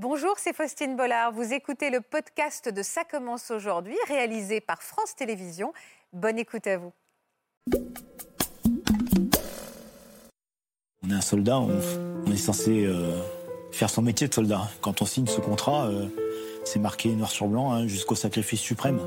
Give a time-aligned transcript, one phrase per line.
[0.00, 1.32] Bonjour, c'est Faustine Bollard.
[1.32, 5.72] Vous écoutez le podcast de Ça commence aujourd'hui, réalisé par France Télévisions.
[6.12, 6.92] Bonne écoute à vous.
[11.02, 13.10] On est un soldat, on, est censé euh,
[13.72, 14.68] faire son métier de soldat.
[14.82, 16.06] Quand on signe ce contrat, euh,
[16.62, 19.00] c'est marqué noir sur blanc hein, jusqu'au sacrifice suprême.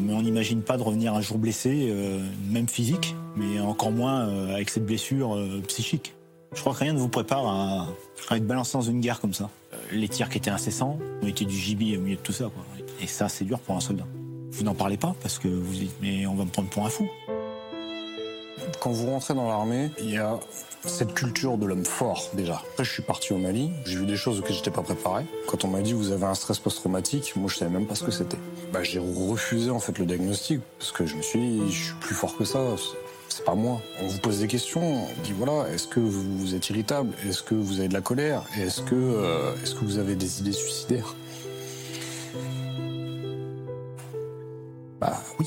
[0.00, 4.48] Mais on n'imagine pas de revenir un jour blessé, euh, même physique, mais encore moins
[4.54, 6.14] avec cette blessure psychique.
[6.54, 7.88] Je crois que rien ne vous prépare à,
[8.30, 9.50] à être balancé dans une guerre comme ça.
[9.72, 12.50] Euh, les tirs qui étaient incessants, on était du gibier au milieu de tout ça.
[13.00, 14.06] Et ça, c'est dur pour un soldat.
[14.50, 16.88] Vous n'en parlez pas parce que vous dites, mais on va me prendre pour un
[16.88, 17.08] fou.
[18.80, 20.38] Quand vous rentrez dans l'armée, il y a
[20.84, 22.62] cette culture de l'homme fort déjà.
[22.72, 25.24] Après, je suis parti au Mali, j'ai vu des choses auxquelles j'étais pas préparé.
[25.46, 28.04] Quand on m'a dit vous avez un stress post-traumatique, moi je savais même pas ce
[28.04, 28.38] que c'était.
[28.72, 31.94] Bah, j'ai refusé en fait le diagnostic parce que je me suis dit je suis
[32.00, 32.60] plus fort que ça.
[33.28, 33.80] C'est pas moi.
[34.00, 35.04] On vous pose des questions.
[35.04, 37.14] On dit voilà, est-ce que vous, êtes irritable?
[37.26, 38.42] Est-ce que vous avez de la colère?
[38.58, 41.14] Est-ce que, euh, est-ce que vous avez des idées suicidaires?
[45.00, 45.46] Bah oui.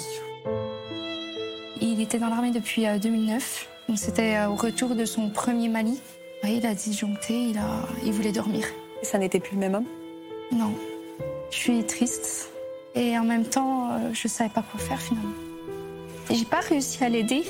[1.82, 3.68] Il était dans l'armée depuis euh, 2009.
[3.90, 6.00] Donc c'était euh, au retour de son premier Mali.
[6.44, 7.88] Il a disjoncté, il, a...
[8.06, 8.66] il voulait dormir.
[9.04, 9.88] Ça n'était plus le même homme?
[10.52, 10.74] Non.
[11.50, 12.52] Je suis triste.
[12.96, 15.34] Et en même temps, euh, je savais pas quoi faire finalement.
[16.30, 17.44] Et J'ai pas réussi à l'aider.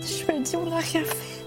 [0.00, 1.37] Je me dis, on n'a rien fait.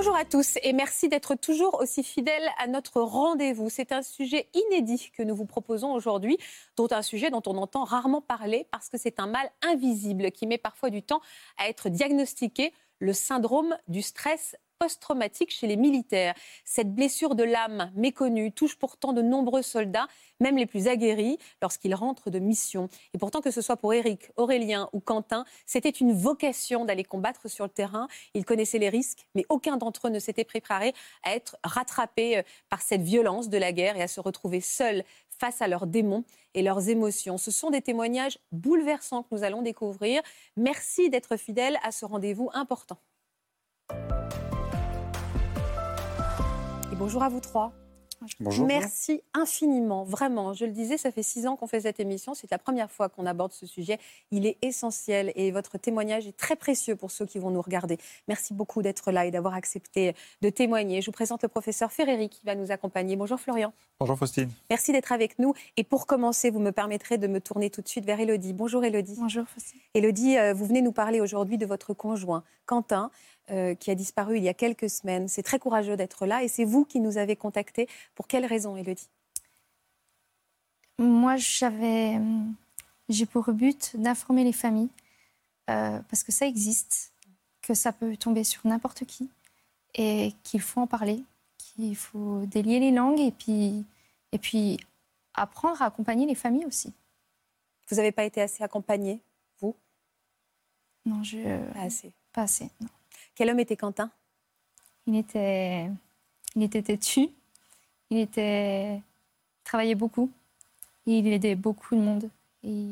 [0.00, 3.68] Bonjour à tous et merci d'être toujours aussi fidèles à notre rendez-vous.
[3.68, 6.38] C'est un sujet inédit que nous vous proposons aujourd'hui,
[6.78, 10.46] dont un sujet dont on entend rarement parler parce que c'est un mal invisible qui
[10.46, 11.20] met parfois du temps
[11.58, 16.34] à être diagnostiqué, le syndrome du stress post-traumatique chez les militaires.
[16.64, 20.08] Cette blessure de l'âme méconnue touche pourtant de nombreux soldats,
[20.40, 22.88] même les plus aguerris, lorsqu'ils rentrent de mission.
[23.12, 27.48] Et pourtant, que ce soit pour Éric, Aurélien ou Quentin, c'était une vocation d'aller combattre
[27.48, 28.08] sur le terrain.
[28.32, 30.94] Ils connaissaient les risques, mais aucun d'entre eux ne s'était préparé
[31.24, 35.04] à être rattrapé euh, par cette violence de la guerre et à se retrouver seuls
[35.28, 36.24] face à leurs démons
[36.54, 37.36] et leurs émotions.
[37.36, 40.22] Ce sont des témoignages bouleversants que nous allons découvrir.
[40.56, 42.98] Merci d'être fidèles à ce rendez-vous important.
[47.00, 47.72] Bonjour à vous trois.
[48.40, 48.66] Bonjour.
[48.66, 50.52] Merci infiniment, vraiment.
[50.52, 52.34] Je le disais, ça fait six ans qu'on fait cette émission.
[52.34, 53.98] C'est la première fois qu'on aborde ce sujet.
[54.30, 57.96] Il est essentiel et votre témoignage est très précieux pour ceux qui vont nous regarder.
[58.28, 61.00] Merci beaucoup d'être là et d'avoir accepté de témoigner.
[61.00, 63.16] Je vous présente le professeur Ferreri qui va nous accompagner.
[63.16, 63.72] Bonjour Florian.
[63.98, 64.50] Bonjour Faustine.
[64.68, 65.54] Merci d'être avec nous.
[65.78, 68.52] Et pour commencer, vous me permettrez de me tourner tout de suite vers Elodie.
[68.52, 69.16] Bonjour Elodie.
[69.18, 69.80] Bonjour, Faustine.
[69.94, 73.10] Elodie, euh, vous venez nous parler aujourd'hui de votre conjoint, Quentin,
[73.50, 75.26] euh, qui a disparu il y a quelques semaines.
[75.26, 77.88] C'est très courageux d'être là et c'est vous qui nous avez contactés.
[78.14, 79.08] Pour quelle raison, Elodie
[80.98, 82.54] Moi, j'avais, hum,
[83.08, 84.90] j'ai pour but d'informer les familles,
[85.68, 87.12] euh, parce que ça existe,
[87.62, 89.28] que ça peut tomber sur n'importe qui,
[89.94, 91.22] et qu'il faut en parler,
[91.58, 93.84] qu'il faut délier les langues, et puis,
[94.32, 94.78] et puis
[95.34, 96.92] apprendre à accompagner les familles aussi.
[97.88, 99.20] Vous n'avez pas été assez accompagné,
[99.60, 99.74] vous?
[101.04, 101.38] Non, je
[101.72, 102.12] Pas assez.
[102.32, 102.70] pas assez.
[102.80, 102.88] non.
[103.34, 104.10] Quel homme était Quentin?
[105.06, 105.88] Il était,
[106.54, 107.28] il était têtu,
[108.10, 109.02] il était, il
[109.64, 110.30] travaillait beaucoup,
[111.06, 112.30] il aidait beaucoup de monde.
[112.62, 112.86] Et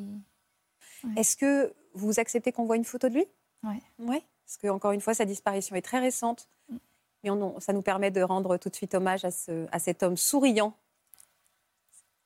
[1.17, 3.27] Est-ce que vous acceptez qu'on voit une photo de lui?
[3.63, 3.81] Ouais.
[3.99, 4.23] Oui.
[4.45, 6.49] Parce que, encore une fois, sa disparition est très récente.
[7.23, 10.03] Mais on- ça nous permet de rendre tout de suite hommage à, ce- à cet
[10.03, 10.73] homme souriant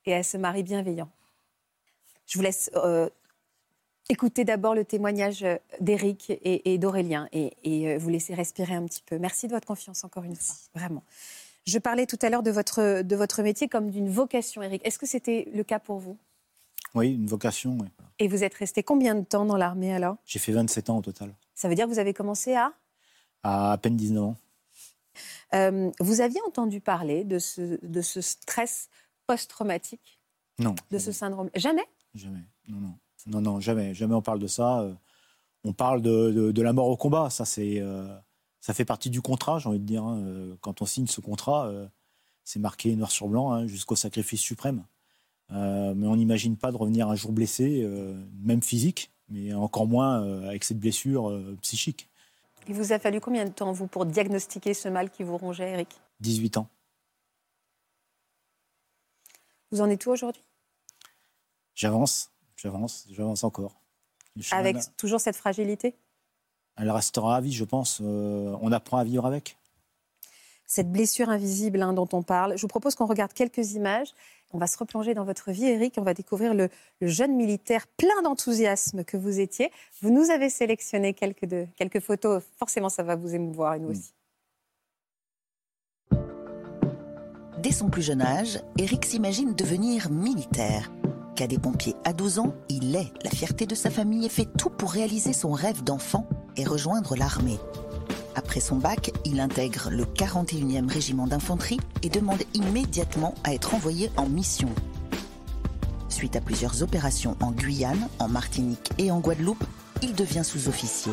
[0.05, 1.09] et à ce mari bienveillant.
[2.27, 3.09] Je vous laisse euh,
[4.09, 8.75] écouter d'abord le témoignage euh, d'Éric et, et d'Aurélien et, et, euh, vous laisser respirer
[8.75, 9.19] un petit peu.
[9.19, 11.03] Merci de votre confiance encore une fois, vraiment.
[11.67, 14.83] Je parlais tout à l'heure de votre, de votre métier comme d'une vocation, Éric.
[14.85, 16.19] Est-ce que c'était le cas pour vous?
[16.95, 17.79] Oui, une vocation.
[17.81, 17.87] oui.
[18.19, 20.17] Et vous êtes resté combien de temps dans l'armée alors?
[20.27, 22.73] J'ai fait 27 ans au total, Ça veut dire que vous avez commencé à?
[23.45, 24.37] À à peine 19 ans.
[25.55, 28.89] Euh, vous aviez entendu parler de ce, de ce stress
[29.27, 30.21] post-traumatique,
[30.59, 30.75] Non.
[30.91, 31.51] de ce syndrome?
[31.55, 31.85] Jamais?
[32.15, 32.43] Jamais.
[32.69, 32.95] Non, non.
[33.27, 33.95] Non, non, jamais.
[33.95, 34.81] Jamais on parle de ça.
[34.81, 34.95] Euh,
[35.65, 37.31] On parle de, de- de la mort au combat.
[37.31, 38.09] Ça, c'est, euh,
[38.61, 40.03] ça fait partie du contrat, j'ai envie de dire.
[40.03, 40.19] hein.
[40.27, 41.87] Euh, Quand on signe ce contrat, euh,
[42.43, 44.85] c'est marqué noir sur blanc hein, jusqu'au sacrifice suprême.
[45.53, 47.87] Euh, mais on n'imagine pas de revenir un jour blessé,
[48.43, 51.31] même physique, mais encore moins avec cette blessure
[51.61, 52.09] psychique.
[52.67, 55.71] Il vous a fallu combien de temps, vous, pour diagnostiquer ce mal qui vous rongeait,
[55.73, 55.89] Eric?
[56.21, 56.69] 18 ans.
[59.71, 60.43] Vous en êtes où aujourd'hui?
[61.77, 62.32] J'avance,
[62.63, 63.81] j'avance, j'avance encore.
[64.51, 65.95] Avec toujours cette fragilité?
[66.77, 68.01] Elle restera à vie, je pense.
[68.01, 69.59] Euh, on apprend à vivre avec?
[70.67, 72.57] Cette blessure invisible hein, dont on parle.
[72.57, 74.09] Je vous propose qu'on regarde quelques images.
[74.53, 75.95] On va se replonger dans votre vie, Eric.
[75.99, 76.71] On va découvrir le,
[77.03, 79.71] jeune militaire plein d'enthousiasme que vous étiez.
[80.01, 82.43] Vous nous avez sélectionné quelques, de, quelques photos.
[82.59, 84.15] Forcément, ça va vous émouvoir, et nous aussi.
[87.59, 90.91] Dès son plus jeune âge, Eric s'imagine devenir militaire.
[91.35, 94.69] Cadet pompier à 12 ans, il est la fierté de sa famille et fait tout
[94.69, 97.59] pour réaliser son rêve d'enfant et rejoindre l'armée.
[98.35, 104.11] Après son bac, il intègre le 41e régiment d'infanterie et demande immédiatement à être envoyé
[104.17, 104.69] en mission.
[106.11, 109.65] Suite à plusieurs opérations en Guyane, en Martinique et en Guadeloupe,
[110.03, 111.13] il devient sous-officier.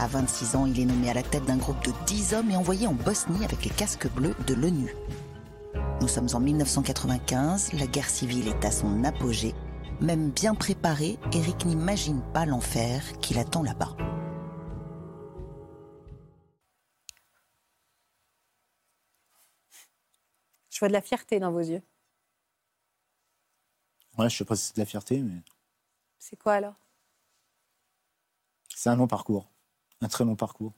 [0.00, 2.56] À 26 ans, il est nommé à la tête d'un groupe de 10 hommes et
[2.56, 4.94] envoyé en Bosnie avec les casques bleus de l'ONU.
[6.00, 9.54] Nous sommes en 1995, la guerre civile est à son apogée.
[10.00, 13.96] Même bien préparé, Eric n'imagine pas l'enfer qui l'attend là-bas.
[20.70, 21.82] Je vois de la fierté dans vos yeux.
[24.18, 25.40] Ouais, je sais pas si c'est de la fierté, mais.
[26.18, 26.74] C'est quoi alors?
[28.74, 29.48] C'est un long parcours
[30.04, 30.74] un très long parcours.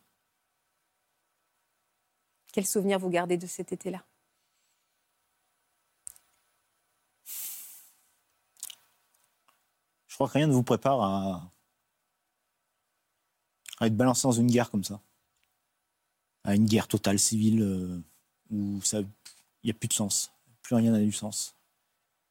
[2.53, 4.05] Quel souvenir vous gardez de cet été-là?
[10.17, 11.53] Je crois que rien ne vous prépare à,
[13.83, 14.99] être balancé dans une guerre comme ça.
[16.43, 18.01] À une guerre totale civile euh,
[18.49, 19.07] où il
[19.63, 20.33] n'y a plus de sens.
[20.63, 21.55] Plus rien n'a du sens.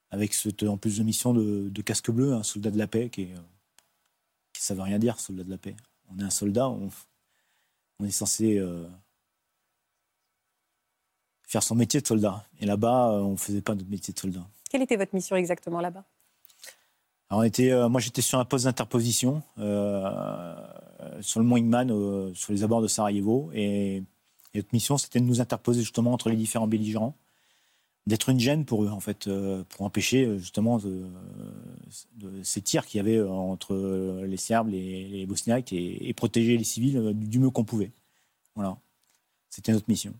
[0.10, 3.28] Avec cette, en plus de mission de, casque bleu, un soldat de la paix qui,
[3.28, 3.38] ne
[4.52, 5.76] qui veut rien dire, soldat de la paix
[6.10, 6.90] on est un soldat, on,
[8.04, 8.88] est censé euh,
[11.44, 12.48] faire son métier de soldat.
[12.60, 14.48] Et là-bas, euh, on ne faisait pas notre métier de soldat.
[14.72, 16.04] Quelle était votre mission exactement là-bas?
[17.44, 19.42] Était, euh, Moi, j'étais sur un poste d'interposition
[21.22, 23.52] sur le Mont Ingman, sur les abords de Sarajevo.
[23.54, 27.16] Et, et notre mission, c'était de nous interposer justement entre les différents belligérants
[28.08, 30.80] d'être une gêne pour eux, en fait, euh, pour empêcher euh, justement
[32.44, 33.76] ces tirs qu'il y avait euh, entre
[34.26, 37.92] les Serbes, les, les Bosniaques et, protéger les civils du mieux qu'on pouvait.
[38.56, 38.78] Voilà.
[39.50, 40.14] C'était notre mission.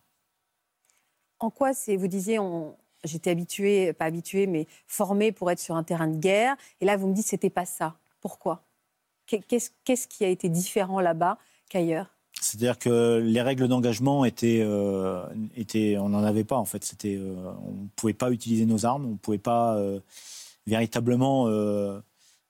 [1.40, 2.76] En quoi c'est, vous disiez, on,
[3.06, 6.98] j'étais habitué, pas habitué, mais formé pour être sur un terrain de guerre, et là
[6.98, 7.96] vous me dites c'était pas ça.
[8.22, 8.64] Pourquoi?
[9.28, 11.38] Qu'est-ce, qui a été différent là-bas
[11.70, 12.12] qu'ailleurs?
[12.42, 15.26] C'est-à-dire que les règles d'engagement euh,
[15.56, 16.84] étaient, on n'en avait pas en fait.
[16.84, 20.00] C'était, euh, on ne pouvait pas utiliser nos armes, on ne pouvait pas euh,
[20.68, 22.02] véritablement, à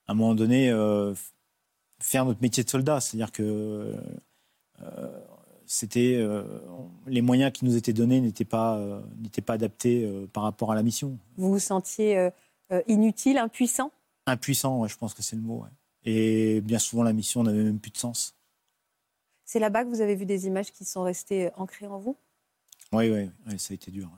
[0.08, 0.70] un moment donné,
[2.00, 3.00] faire notre métier de soldat.
[3.00, 3.94] C'est-à-dire que
[5.66, 6.24] c'était
[7.06, 8.80] les moyens qui nous étaient donnés n'étaient pas,
[9.18, 11.18] n'étaient pas adaptés par rapport à la mission.
[11.36, 12.30] Vous vous sentiez
[12.86, 13.90] inutile, impuissant?
[14.26, 15.64] Impuissant, je pense que c'est le mot.
[16.04, 18.36] Et bien souvent, la mission n'avait même plus de sens.
[19.46, 22.16] C'est là-bas que vous avez vu des images qui sont restées euh, ancrées en vous?
[22.92, 24.10] Oui, oui, ça a été dur.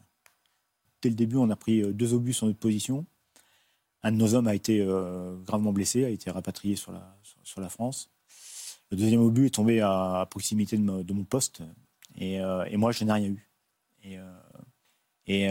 [1.03, 3.05] Dès le début, on a pris euh, deux obus en notre position.
[4.03, 7.61] Un de nos hommes a été euh, gravement blessé, a été rapatrié sur la, sur,
[7.61, 8.11] la France.
[8.91, 11.63] Le deuxième obus est tombé à, proximité de, mon poste.
[12.17, 12.39] Et,
[12.77, 13.51] moi, je n'ai rien eu.
[14.03, 14.17] Et,
[15.27, 15.49] et,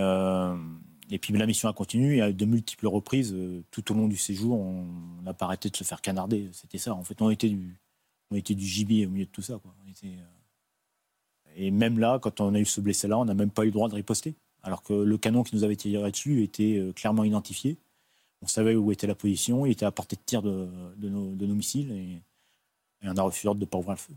[1.11, 2.17] et, puis la mission a continué.
[2.17, 3.35] Et à de multiples reprises,
[3.69, 6.49] tout au long du séjour, on n'a pas arrêté de se faire canarder.
[6.51, 6.95] C'était ça.
[6.95, 7.77] En fait, on était du,
[8.31, 9.59] on gibier au milieu de tout ça.
[10.03, 10.07] Euh,
[11.55, 13.71] et même là, quand on a eu ce blessé-là, on n'a même pas eu le
[13.71, 14.35] droit de riposter.
[14.63, 17.77] Alors que le canon qui nous avait tiré dessus était euh, clairement identifié.
[18.41, 20.69] On savait où était la position, il était à portée de tir de,
[21.01, 22.21] nos, missiles
[23.03, 24.13] on a refusé l'ordre de ne pas ouvrir le feu.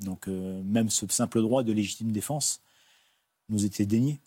[0.00, 2.62] Donc euh, même ce simple droit de légitime défense
[3.48, 4.20] nous était dénié.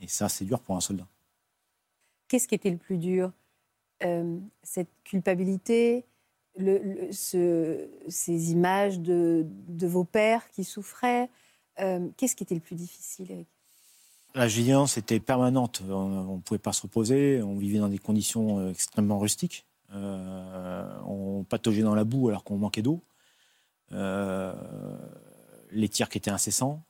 [0.00, 1.06] Et ça, c'est dur pour un soldat.
[2.28, 3.32] Qu'est-ce qui était le plus dur
[4.62, 6.06] Cette culpabilité,
[6.56, 9.46] le, ces images de,
[9.82, 11.28] vos pères qui souffraient.
[11.80, 13.48] Euh, qu'est-ce qui était le plus difficile, Eric?
[14.34, 15.82] La vigilance était permanente.
[15.88, 17.42] On ne pouvait pas se reposer.
[17.42, 19.66] On vivait dans des conditions euh, extrêmement rustiques.
[19.92, 23.02] Euh, on pataugeait dans la boue alors qu'on manquait d'eau.
[25.72, 26.82] les tirs qui étaient incessants.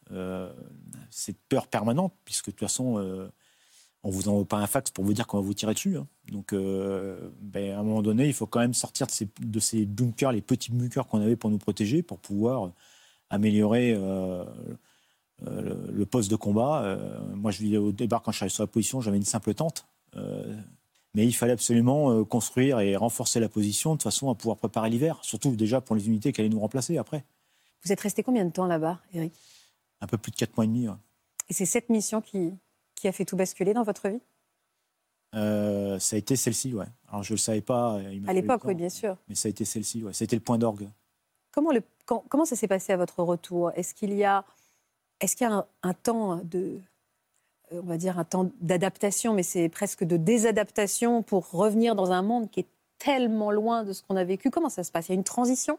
[1.10, 3.30] cette peur permanente, puisque de toute façon,
[4.02, 5.96] on vous envoie pas un fax pour vous dire qu'on va vous tirer dessus.
[5.96, 6.06] Hein.
[6.30, 10.32] Donc, euh, ben, à un moment donné, il faut quand même sortir de ces, bunkers,
[10.32, 12.72] les petits bunkers qu'on avait pour nous protéger, pour pouvoir
[13.28, 14.44] améliorer euh,
[15.46, 16.98] euh, le, poste de combat.
[17.34, 19.86] moi, je au départ, quand je suis sur la position, j'avais une simple tente.
[21.14, 25.18] Mais il fallait absolument construire et renforcer la position de façon à pouvoir préparer l'hiver,
[25.22, 27.24] surtout déjà pour les unités qui allaient nous remplacer après.
[27.84, 29.32] Vous êtes resté combien de temps là-bas, Eric?
[30.00, 30.86] Un peu plus de 4 mois et demi.
[31.48, 32.52] Et c'est cette mission qui,
[32.94, 34.20] qui a fait tout basculer dans votre vie?
[35.32, 36.86] Ça a été celle-ci, ouais.
[37.08, 38.00] Alors je ne le savais pas.
[38.26, 39.16] à l'époque, oui, bien sûr.
[39.28, 40.12] Mais ça a été celle-ci, ouais.
[40.12, 40.88] Ça a été le point d'orgue.
[41.52, 43.72] Comment, le, comment ça s'est passé à votre retour?
[43.72, 44.44] Est-ce qu'il y a,
[45.20, 46.78] est-ce qu'il y a un, temps de,
[47.72, 52.22] on va dire un temps d'adaptation, mais c'est presque de désadaptation pour revenir dans un
[52.22, 55.08] monde qui est tellement loin de ce qu'on a vécu Comment ça se passe?
[55.08, 55.78] Il y a une transition?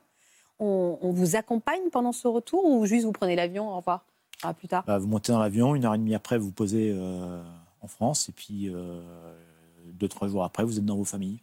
[0.59, 4.05] On, vous accompagne pendant ce retour ou juste vous prenez l'avion Au revoir.
[4.43, 4.83] À plus tard?
[4.85, 7.41] Bah, vous montez dans l'avion, une heure et demie après, vous posez euh,
[7.81, 9.01] en France, et puis euh,
[9.93, 11.41] deux, trois jours après, vous êtes dans vos familles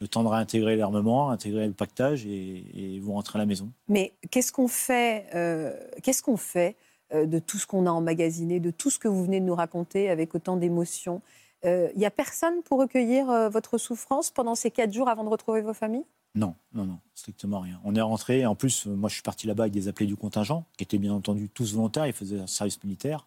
[0.00, 3.70] le temps de réintégrer l'armement, intégrer le pactage et, vous rentrez à la maison.
[3.88, 6.76] Mais qu'est-ce qu'on fait, euh, qu'est-ce qu'on fait
[7.12, 10.10] de tout ce qu'on a emmagasiné, de tout ce que vous venez de nous raconter
[10.10, 11.22] avec autant d'émotions
[11.62, 15.28] Il euh, n'y a personne pour recueillir votre souffrance pendant ces quatre jours avant de
[15.28, 16.04] retrouver vos familles?
[16.34, 17.80] Non, non, non, strictement rien.
[17.84, 20.64] On est rentré, en plus, moi je suis parti là-bas avec des appelés du contingent,
[20.76, 23.26] qui étaient bien entendu tous volontaires, ils faisaient un service militaire.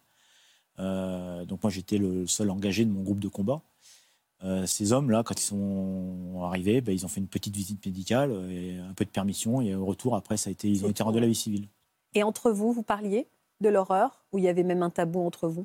[0.78, 3.62] donc moi j'étais le seul engagé de mon groupe de combat.
[4.44, 8.32] Euh, ces hommes-là, quand ils sont arrivés, ben, ils ont fait une petite visite médicale
[8.50, 9.60] et un peu de permission.
[9.60, 11.68] Et au retour, après, ça a été, ils ont été rendus à la vie civile.
[12.14, 13.28] Et entre vous, vous parliez?
[13.62, 15.64] De l'horreur Ou il y avait même un tabou entre vous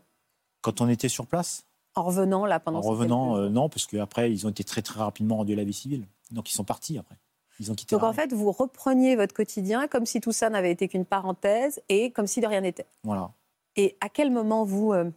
[0.61, 4.31] Quand on était sur place En revenant, là, pendant En revenant, euh, non, parce qu'après,
[4.31, 6.07] ils ont été très, très rapidement rendus à la vie civile.
[6.31, 7.15] Donc, ils sont partis après.
[7.59, 10.71] Ils ont quitté Donc, en fait, vous repreniez votre quotidien comme si tout ça n'avait
[10.71, 12.85] été qu'une parenthèse et comme si de rien n'était.
[13.03, 13.31] Voilà.
[13.75, 15.09] Et à quel moment, vous, euh,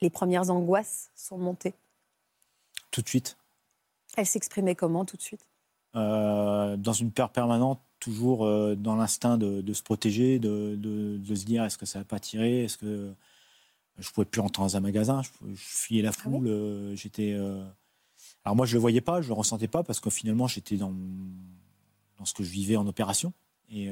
[0.00, 1.74] les premières angoisses sont montées
[2.92, 3.36] tout de suite.
[4.16, 5.48] Elle s'exprimait comment tout de suite?
[5.96, 11.64] Euh, Dans une peur permanente, toujours euh, dans l'instinct de, se protéger, de, se dire
[11.64, 13.14] est-ce que ça va pas tirer Est-ce que
[13.98, 16.48] je pouvais plus rentrer dans un magasin Je, fuyais la ah foule.
[16.48, 17.34] Euh, j'étais.
[18.44, 20.92] Alors moi, je le voyais pas, je le ressentais pas parce que finalement, j'étais dans,
[22.18, 23.32] dans ce que je vivais en opération.
[23.70, 23.88] Et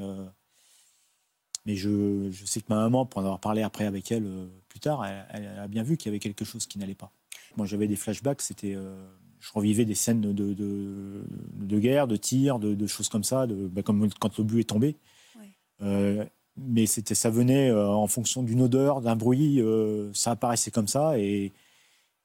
[1.67, 5.05] mais je, sais que ma maman, pour en avoir parlé après avec elle plus tard,
[5.05, 7.13] elle a bien vu qu'il y avait quelque chose qui n'allait pas.
[7.57, 8.97] Moi, j'avais des flashbacks, c'était, euh,
[9.41, 14.09] je revivais des scènes de, de, guerre, de tir, de, choses comme ça, bah, comme
[14.21, 14.97] quand l'obus est tombé.
[15.83, 16.25] Euh,
[16.57, 19.63] mais c'était, ça venait euh, en fonction d'une odeur, d'un bruit,
[20.13, 21.53] ça apparaissait comme ça et,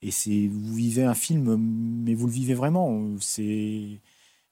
[0.01, 1.55] et c'est, vous vivez un film,
[2.03, 3.01] mais vous le vivez vraiment.
[3.21, 4.01] C'est,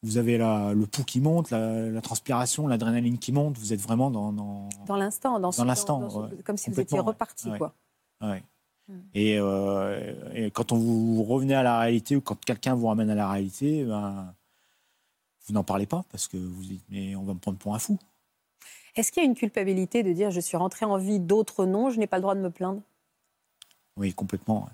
[0.02, 3.58] vous avez la, le pouls qui monte, la, transpiration, l'adrénaline qui monte.
[3.58, 7.50] Vous êtes vraiment dans dans, dans l'instant, dans, dans l'instant, comme si vous étiez reparti,
[7.58, 7.76] quoi.
[8.22, 8.44] Ouais.
[8.88, 8.94] Mm.
[9.16, 13.16] Euh, et, quand on vous revenez à la réalité ou quand quelqu'un vous ramène à
[13.16, 14.34] la réalité, ben,
[15.46, 17.80] vous n'en parlez pas parce que vous dites mais on va me prendre pour un
[17.80, 17.98] fou.
[18.96, 21.90] Est-ce qu'il y a une culpabilité de dire je suis rentré en vie, d'autres non,
[21.90, 22.82] je n'ai pas le droit de me plaindre?
[23.98, 24.70] Oui, complètement.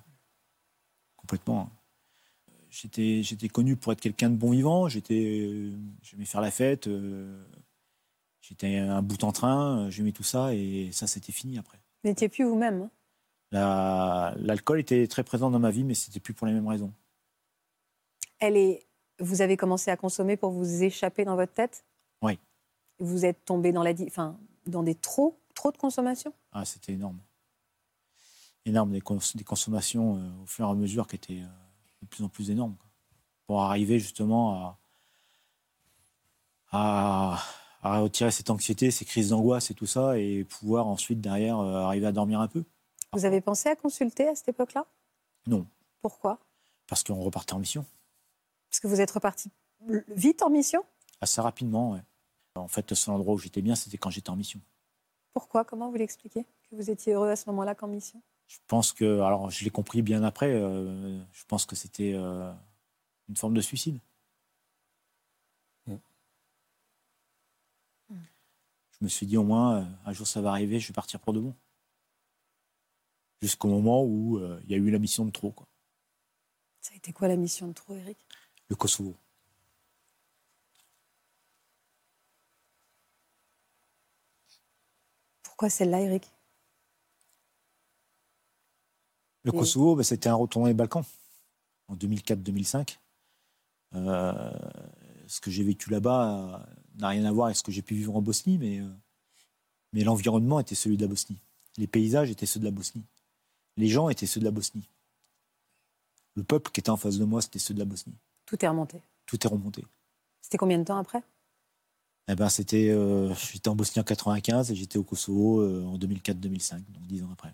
[1.16, 1.70] Complètement.
[2.70, 5.72] J'étais, j'étais connu pour être quelqu'un de bon vivant, j'étais,
[6.04, 7.44] j'aimais faire la fête, euh,
[8.42, 11.80] j'étais un bout en train, j'aimais tout ça et ça c'était fini après.
[12.04, 12.92] Vous n'étiez plus vous-même hein?
[13.52, 16.94] L'alcool était très présent dans ma vie, mais c'était plus pour les mêmes raisons.
[18.40, 18.86] Elle est...
[19.20, 21.84] Vous avez commencé à consommer pour vous échapper dans votre tête?
[22.22, 22.40] Oui.
[23.00, 23.92] Vous êtes tombé dans, la...
[24.08, 26.34] enfin, dans des trop, trop de consommation?
[26.54, 27.20] Ah, c'était énorme.
[28.66, 32.30] Énorme, des, consommations euh, au fur et à mesure qui étaient euh, de plus en
[32.30, 32.76] plus énormes.
[33.48, 34.78] Pour arriver justement
[36.72, 37.40] à,
[37.82, 41.84] à, retirer cette anxiété, ces crises d'angoisse et tout ça, et pouvoir ensuite derrière euh,
[41.84, 42.64] arriver à dormir un peu.
[43.14, 44.86] Vous avez pensé à consulter à cette époque-là?
[45.48, 45.66] Non.
[46.02, 46.40] Pourquoi?
[46.88, 47.86] Parce qu'on repartait en mission.
[48.70, 49.52] Parce que vous êtes reparti
[50.10, 50.84] vite en mission?
[51.22, 52.00] Assez rapidement, oui.
[52.56, 54.60] En fait, le seul endroit où j'étais bien, c'était quand j'étais en mission.
[55.34, 55.64] Pourquoi?
[55.64, 56.44] Comment vous l'expliquez?
[56.70, 58.22] Que vous étiez heureux à ce moment-là qu'en mission?
[58.48, 62.52] Je pense que, alors je l'ai compris bien après, euh, je pense que c'était euh,
[63.30, 64.00] une forme de suicide.
[65.86, 65.96] Mm.
[68.10, 68.16] Je
[69.02, 71.32] me suis dit au moins, euh, un jour ça va arriver, je vais partir pour
[71.32, 71.54] de bon
[73.42, 75.52] jusqu'au moment où euh, il y a eu la mission de trop.
[75.52, 75.68] Quoi.
[76.82, 78.18] Ça a été quoi la mission de trop, Eric?
[78.68, 79.16] Le Kosovo.
[85.44, 86.32] Pourquoi celle-là, Eric?
[89.44, 91.04] Le Kosovo, bah, c'était un retour dans les Balkans
[91.88, 92.98] en 2004-2005.
[93.96, 94.52] Euh,
[95.28, 97.96] ce que j'ai vécu là-bas euh, n'a rien à voir avec ce que j'ai pu
[97.96, 98.82] vivre en Bosnie, mais,
[99.94, 101.42] mais l'environnement était celui de la Bosnie.
[101.78, 103.06] Les paysages étaient ceux de la Bosnie
[103.80, 104.90] les gens étaient ceux de la Bosnie.
[106.36, 108.18] Le peuple qui était en face de moi, c'était ceux de la Bosnie.
[108.46, 109.02] Tout est remonté.
[109.26, 109.86] Tout est remonté.
[110.42, 111.24] C'était combien de temps après?
[112.28, 115.98] Eh ben, c'était, euh, j'étais en Bosnie en 95 et j'étais au Kosovo euh, en
[115.98, 117.54] 2004-2005, donc dix ans après.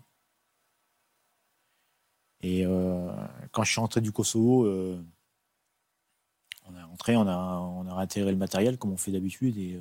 [2.42, 3.10] Et euh,
[3.52, 4.68] quand je suis rentré du Kosovo,
[6.68, 9.80] on est rentré, on a, on a réintégré le matériel comme on fait d'habitude et,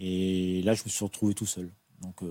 [0.00, 1.70] et là je me suis retrouvé tout seul.
[2.00, 2.22] Donc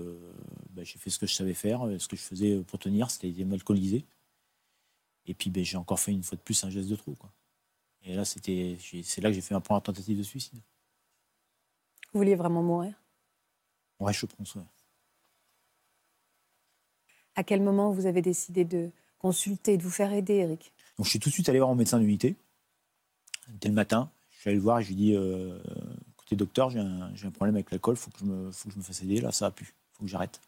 [0.72, 3.44] bah, j'ai fait ce que je savais faire, ce que je faisais pour tenir, c'était
[3.44, 4.04] m'alcooliser.
[5.26, 7.14] Et puis ben, j'ai encore fait une fois de plus un geste de trop.
[7.14, 7.30] Quoi.
[8.04, 10.58] Et là, c'était, c'est là que j'ai fait ma première tentative de suicide.
[12.12, 12.94] Vous vouliez vraiment mourir?
[14.00, 14.56] Ouais, je pense,
[17.36, 20.72] À quel moment vous avez décidé de consulter, de vous faire aider, Eric?
[20.98, 22.34] Donc je suis tout de suite allé voir mon médecin d'unité.
[23.60, 25.58] Dès le matin, je suis allé le voir et je lui ai dit euh,
[26.14, 28.74] écoutez, docteur, j'ai un, un, problème avec l'alcool, il faut, que je me, faut que
[28.74, 30.40] je me fasse aider, là, ça a pu, il faut que j'arrête.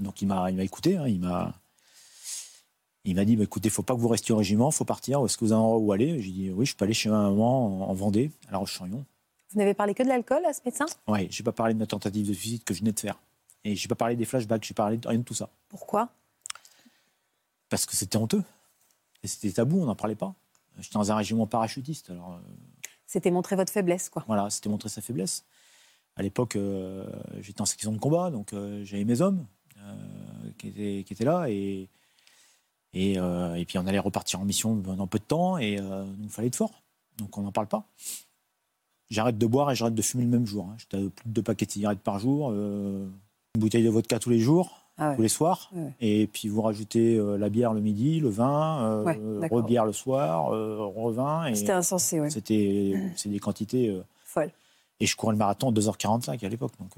[0.00, 1.54] Donc il m'a écouté, hein, il m'a
[3.06, 4.74] il m'a dit, bah, écoutez, il ne faut pas que vous restiez au régiment, il
[4.74, 5.24] faut partir.
[5.24, 6.20] Est-ce que vous avez un endroit où aller?
[6.20, 9.04] J'ai dit, oui, je peux aller chez ma maman en, Vendée, à La Roche-sur-Yon.
[9.52, 10.86] Vous n'avez parlé que de l'alcool à ce médecin?
[11.06, 13.16] Oui, je n'ai pas parlé de ma tentative de suicide que je venais de faire.
[13.62, 15.48] Et je n'ai pas parlé des flashbacks, je n'ai parlé de rien de tout ça.
[15.68, 16.08] Pourquoi?
[17.68, 18.42] Parce que c'était honteux.
[19.22, 20.34] Et c'était tabou, on n'en parlait pas.
[20.80, 22.10] J'étais dans un régiment parachutiste.
[22.10, 22.38] Alors, euh,
[23.06, 24.24] C'était montrer votre faiblesse, quoi.
[24.26, 25.44] Voilà, c'était montrer sa faiblesse.
[26.16, 27.06] À l'époque, euh,
[27.40, 29.46] j'étais en section de combat, donc euh, j'avais mes hommes
[30.58, 31.48] qui étaient, qui, étaient, là.
[31.48, 31.88] Et
[32.96, 36.28] euh, et, puis on allait repartir en mission dans peu de temps et euh, il
[36.28, 36.82] fallait être fort.
[37.18, 37.84] Donc on n'en parle pas.
[39.10, 40.68] J'arrête de boire et j'arrête de fumer le même jour.
[40.70, 40.76] Hein.
[40.78, 43.06] J'étais à plus de deux paquets de cigarettes par jour, euh,
[43.54, 45.70] une bouteille de vodka tous les jours, ah tous les soirs.
[46.00, 49.04] Et puis vous rajoutez la bière le midi, le vin,
[49.50, 51.54] re-bière le soir, revin.
[51.54, 52.30] C'était insensé, oui.
[52.30, 54.50] C'était c'est des quantités folles.
[55.00, 56.72] Et je courais le marathon en 2h45 à l'époque.
[56.78, 56.92] Donc,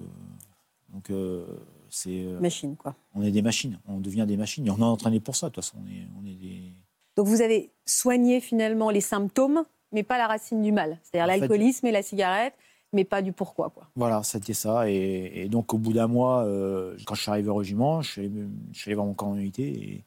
[0.90, 1.10] donc
[1.90, 2.24] c'est.
[2.24, 2.94] Euh, Machine, quoi.
[3.14, 4.66] On est des machines, on devient des machines.
[4.66, 5.78] Et on est entraîné pour ça, de toute façon.
[5.82, 6.60] On est, on est des...
[7.16, 10.98] Donc vous avez soigné finalement les symptômes, mais pas la racine du mal.
[11.02, 12.54] C'est-à-dire l'alcoolisme et la cigarette,
[12.92, 13.70] mais pas du pourquoi.
[13.70, 13.88] Quoi.
[13.96, 14.88] Voilà, c'était ça.
[14.88, 18.20] Et, donc au bout d'un mois, euh, quand je suis arrivé au régiment, je suis
[18.86, 20.04] allé, voir mon camp d'unité.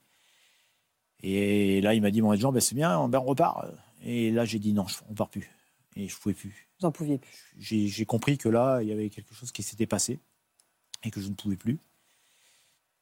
[1.23, 3.67] Et, et, là, il m'a dit, bon, Jean, ben, c'est bien, ben, on repart.
[4.03, 5.51] Et là, j'ai dit, non, on ne part plus.
[5.95, 6.69] Et je ne pouvais plus.
[6.81, 7.53] Vous n'en pouviez plus.
[7.59, 10.19] J'ai compris que là, il y avait quelque chose qui s'était passé
[11.03, 11.77] et que je ne pouvais plus.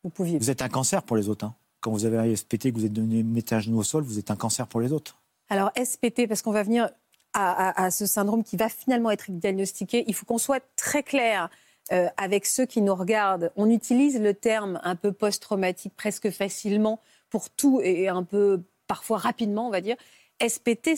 [0.03, 0.37] Vous pouviez.
[0.37, 1.45] Vous êtes un cancer pour les autres.
[1.45, 1.55] Hein.
[1.79, 4.19] Quand vous avez un SPT, que vous êtes donné mettez un genou au sol, vous
[4.19, 5.21] êtes un cancer pour les autres.
[5.47, 6.89] Alors SPT, parce qu'on va venir
[7.33, 11.49] à, ce syndrome qui va finalement être diagnostiqué, il faut qu'on soit très clair.
[11.91, 17.01] Euh, avec ceux qui nous regardent, on utilise le terme un peu post-traumatique presque facilement
[17.31, 19.95] pour tout et un peu parfois rapidement, on va dire.
[20.45, 20.91] SPT,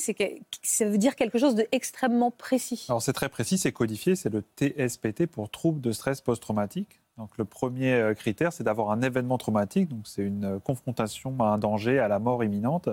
[0.62, 2.86] ça veut dire quelque chose d'extrêmement précis.
[2.90, 7.02] Alors c'est très précis, c'est codifié, c'est le TSPT pour trouble de stress post-traumatique.
[7.18, 11.36] Donc le premier euh, critère, c'est d'avoir un événement traumatique, donc c'est une euh, confrontation
[11.40, 12.90] à un danger, à la mort imminente,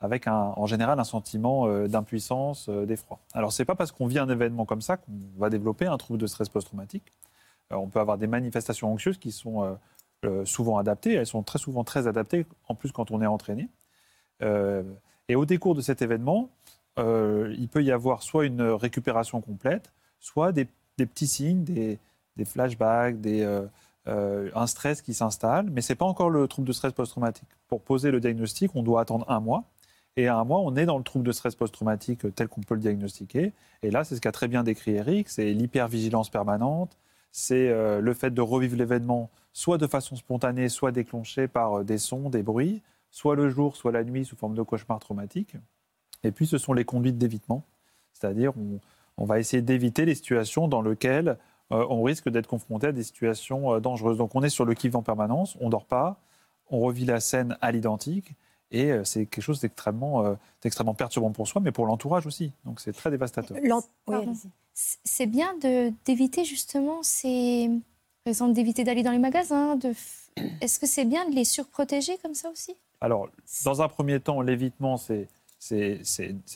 [0.00, 3.20] avec en général un sentiment euh, d'impuissance, d'effroi.
[3.32, 6.18] Alors c'est pas parce qu'on vit un événement comme ça qu'on va développer un trouble
[6.18, 7.12] de stress post-traumatique.
[7.70, 9.78] on peut avoir des manifestations anxieuses qui sont
[10.44, 13.68] souvent adaptées, elles sont très souvent très adaptées, en plus quand on est entraîné.
[15.32, 16.50] Et au décours de cet événement,
[16.98, 19.90] euh, il peut y avoir soit une récupération complète,
[20.20, 20.68] soit des,
[20.98, 21.98] petits signes, des,
[22.44, 23.62] flashbacks, des, euh,
[24.08, 27.48] euh, un stress qui s'installe, mais ce n'est pas encore le trouble de stress post-traumatique.
[27.68, 29.64] Pour poser le diagnostic, on doit attendre un mois.
[30.18, 32.74] Et à un mois, on est dans le trouble de stress post-traumatique tel qu'on peut
[32.74, 33.54] le diagnostiquer.
[33.82, 36.98] Et là, c'est ce qu'a très bien décrit Eric, c'est l'hypervigilance permanente,
[37.30, 42.28] c'est le fait de revivre l'événement soit de façon spontanée, soit déclenché par des sons,
[42.28, 45.54] des bruits, soit le jour, soit la nuit, sous forme de cauchemar traumatique.
[46.24, 47.62] Et puis, ce sont les conduites d'évitement,
[48.12, 48.80] c'est-à-dire on,
[49.18, 51.38] on, va essayer d'éviter les situations dans lesquelles
[51.70, 54.18] euh, on risque d'être confronté à des situations euh, dangereuses.
[54.18, 56.20] Donc, on est sur le kiff en permanence, on ne dort pas,
[56.70, 58.34] on revit la scène à l'identique,
[58.70, 62.52] et euh, c'est quelque chose d'extrêmement extrêmement perturbant pour soi, mais pour l'entourage aussi.
[62.64, 63.56] Donc, c'est très dévastateur.
[64.74, 65.54] c'est bien
[66.06, 67.70] d'éviter justement ces...
[68.24, 69.92] Par exemple, d'éviter d'aller dans les magasins, de...
[70.62, 72.76] Est-ce que c'est bien de les surprotéger comme ça aussi?
[73.02, 73.28] Alors,
[73.64, 75.28] dans un premier temps, l'évitement, c'est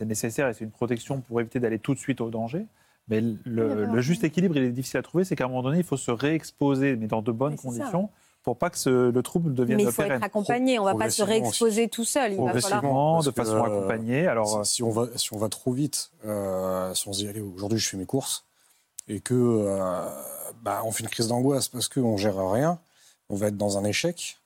[0.01, 2.67] nécessaire et c'est une protection pour éviter d'aller tout de suite au danger.
[3.09, 5.25] Mais le, juste équilibre, il est difficile à trouver.
[5.25, 8.11] C'est qu'à un moment donné, il faut se réexposer, mais dans de bonnes conditions.
[8.45, 11.11] pour pas que le trouble devienne Mais il faut être accompagné, on ne va pas
[11.11, 12.33] se réexposer tout seul.
[12.33, 14.29] Il Progressivement, de façon accompagnée.
[14.29, 17.89] Alors, si, on va, si on va trop vite, euh, sans y aller, aujourd'hui je
[17.89, 18.45] fais mes courses,
[19.09, 20.09] et que euh,
[20.63, 22.79] bah, on fait une crise d'angoisse parce qu'on gère rien,
[23.29, 24.39] on va être dans un échec.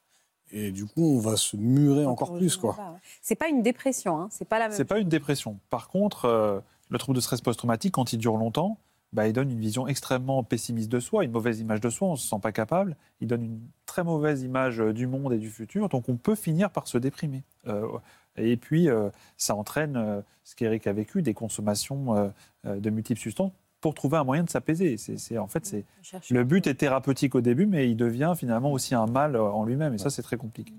[0.53, 2.77] Et du coup, on va se murer encore plus, quoi.
[3.23, 4.29] C'est pas une dépression, hein.
[4.31, 4.77] c'est pas la même.
[4.77, 5.59] C'est pas une dépression.
[5.71, 8.79] Par contre, euh, le trouble de stress post-traumatique, quand il dure longtemps,
[9.13, 12.13] bah, il donne une vision extrêmement pessimiste de soi, une mauvaise image de soi, on
[12.13, 12.97] ne se sent pas capable.
[13.21, 16.35] Il donne une très mauvaise image euh, du monde et du futur, donc on peut
[16.35, 17.43] finir par se déprimer.
[17.67, 17.87] Euh,
[18.37, 18.89] et puis,
[19.37, 22.33] ça entraîne ce qu'Éric a vécu, des consommations
[22.65, 23.51] de multiples substances
[23.81, 24.97] pour trouver un moyen de s'apaiser.
[24.97, 25.85] C'est, en fait, c'est,
[26.31, 29.65] le but est thérapeutique au début, mais il devient finalement aussi un mal euh, en
[29.65, 29.95] lui-même.
[29.95, 30.73] Et ça, c'est très compliqué.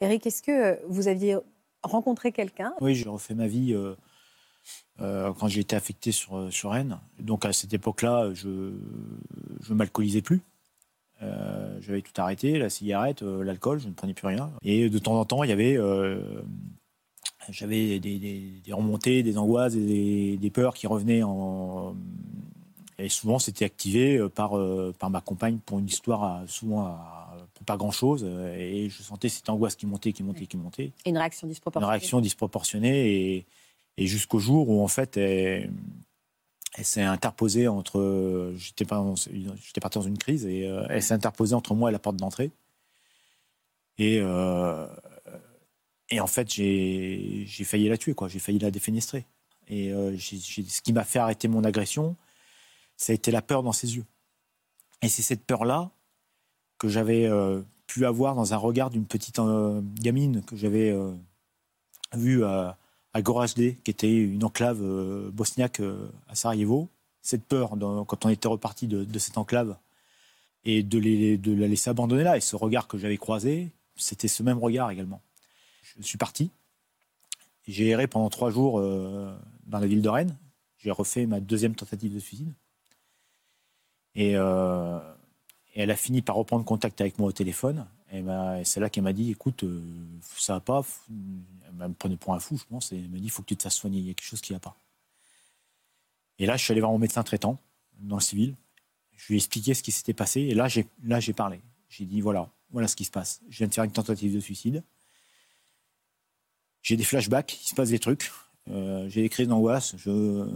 [0.00, 1.36] Eric, est-ce que euh, vous aviez
[1.82, 2.72] rencontré quelqu'un?
[2.80, 3.94] Oui, j'ai refait ma vie euh,
[4.98, 6.98] quand j'ai été affecté sur, sur Rennes.
[7.18, 10.42] Donc à cette époque-là, je ne m'alcoolisais plus.
[11.80, 14.50] J'avais tout arrêté, la cigarette, l'alcool, je ne prenais plus rien.
[14.62, 15.78] Et de temps en temps, il y avait
[17.48, 21.94] j'avais des, remontées, des angoisses, des, des, peurs qui revenaient en.
[22.98, 26.98] Et souvent, c'était activé euh, par, euh, par ma compagne pour une histoire, souvent
[27.54, 28.24] pour pas grand-chose.
[28.24, 30.92] Et je sentais cette angoisse qui montait, qui montait, qui montait.
[31.04, 31.86] Et une réaction disproportionnée.
[31.86, 33.36] Une réaction disproportionnée.
[33.36, 33.46] Et,
[33.96, 35.70] et jusqu'au jour où, en fait, elle,
[36.82, 38.52] s'est interposée entre.
[38.56, 42.16] J'étais parti dans une crise et euh, elle s'est interposée entre moi et la porte
[42.16, 42.50] d'entrée.
[43.96, 44.20] Et.
[46.10, 48.28] Et en fait, j'ai failli la tuer, quoi.
[48.28, 49.24] J'ai failli la défenestrer.
[49.68, 52.16] Et euh, ce qui m'a fait arrêter mon agression,
[52.96, 54.04] ça a été la peur dans ses yeux.
[55.02, 55.90] Et c'est cette peur-là
[56.78, 60.92] que j'avais euh, pu avoir dans un regard d'une petite euh, gamine que j'avais
[62.14, 62.76] vue à,
[63.12, 64.82] à Gorazde, qui était une enclave
[65.30, 65.80] bosniaque
[66.28, 66.88] à Sarajevo.
[67.22, 67.70] Cette peur,
[68.08, 69.76] quand on était reparti de, cette enclave,
[70.64, 74.42] et de, de la laisser abandonner là, et ce regard que j'avais croisé, c'était ce
[74.42, 75.22] même regard également
[75.98, 76.50] je suis parti.
[77.66, 79.32] J'ai erré pendant trois jours euh,
[79.66, 80.36] dans la ville de Rennes.
[80.78, 82.52] J'ai refait ma deuxième tentative de suicide.
[84.14, 84.98] Et, euh,
[85.74, 87.86] elle a fini par reprendre contact avec moi au téléphone.
[88.12, 88.24] Et,
[88.64, 89.82] c'est là qu'elle m'a dit écoute, euh,
[90.36, 90.84] ça va pas.
[91.08, 92.92] Elle me prenait pour un fou, je pense.
[92.92, 93.98] Et elle m'a dit il faut que tu te fasses soigner.
[93.98, 94.76] Il y a quelque chose qui va pas.
[96.38, 97.58] Et là, je suis allé voir mon médecin traitant
[98.00, 98.56] dans le civil.
[99.12, 100.40] Je lui ai expliqué ce qui s'était passé.
[100.40, 100.84] Et là, j'ai,
[101.34, 101.60] parlé.
[101.88, 103.42] J'ai dit voilà, voilà ce qui se passe.
[103.48, 104.82] Je viens de faire une tentative de suicide
[106.82, 108.30] j'ai des flashbacks, il se passe des trucs,
[108.70, 110.48] euh, j'ai des crises d'angoisse, je...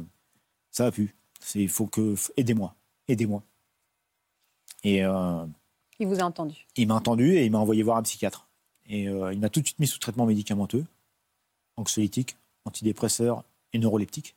[0.71, 1.15] ça va plus.
[1.55, 2.15] Il faut que.
[2.37, 2.75] Aidez-moi,
[3.09, 3.43] aidez-moi.
[4.83, 5.05] Et.
[5.05, 5.45] Euh,
[5.99, 8.49] il vous a entendu Il m'a entendu et il m'a envoyé voir un psychiatre.
[8.87, 10.85] Et euh, il m'a tout de suite mis sous traitement médicamenteux,
[11.77, 14.35] anxiolytique, antidépresseur et neuroleptique.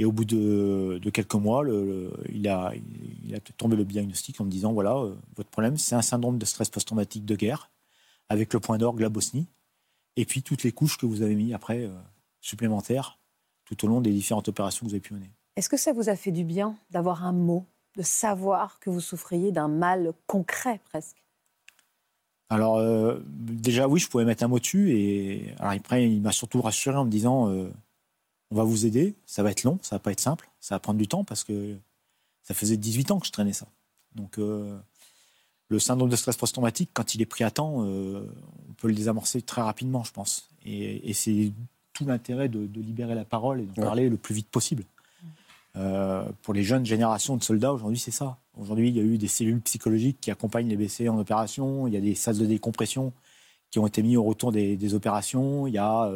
[0.00, 2.72] Et au bout de, quelques mois, le, il, a,
[3.24, 4.94] il a tombé le diagnostic en me disant voilà,
[5.36, 7.68] votre problème, c'est un syndrome de stress post-traumatique de guerre,
[8.28, 9.48] avec le point d'orgue, la Bosnie
[10.18, 11.92] et puis toutes les couches que vous avez mis après euh,
[12.40, 13.18] supplémentaires
[13.64, 15.30] tout au long des différentes opérations que vous avez pu mener.
[15.54, 19.00] Est-ce que ça vous a fait du bien d'avoir un mot, de savoir que vous
[19.00, 21.22] souffriez d'un mal concret presque?
[22.48, 26.32] Alors euh, déjà oui, je pouvais mettre un mot dessus et alors après il m'a
[26.32, 27.70] surtout rassuré en me disant euh,
[28.50, 30.80] on va vous aider, ça va être long, ça va pas être simple, ça va
[30.80, 31.76] prendre du temps parce que
[32.42, 33.68] ça faisait 18 ans que je traînais ça.
[34.16, 34.40] Donc
[35.68, 38.26] le syndrome de stress post-traumatique, quand il est pris à temps, euh,
[38.68, 40.48] on peut le désamorcer très rapidement, je pense.
[40.64, 41.52] Et, c'est
[41.92, 44.84] tout l'intérêt de, libérer la parole et d'en parler le plus vite possible.
[45.76, 48.38] Euh, pour les jeunes générations de soldats, aujourd'hui, c'est ça.
[48.56, 51.86] Aujourd'hui, il y a eu des cellules psychologiques qui accompagnent les BC en opération.
[51.86, 53.12] Il y a des salles de décompression
[53.70, 55.66] qui ont été mis au retour des, opérations.
[55.66, 56.10] Il y a,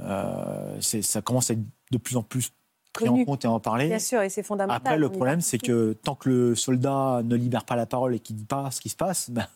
[0.00, 2.52] euh, ça commence à être de plus en plus
[2.92, 3.88] pris en compte et en parler.
[3.88, 4.76] Bien sûr, et c'est fondamental.
[4.76, 8.20] Après, le problème, c'est que tant que le soldat ne libère pas la parole et
[8.20, 9.46] qu'il ne dit pas ce qui se passe, ben,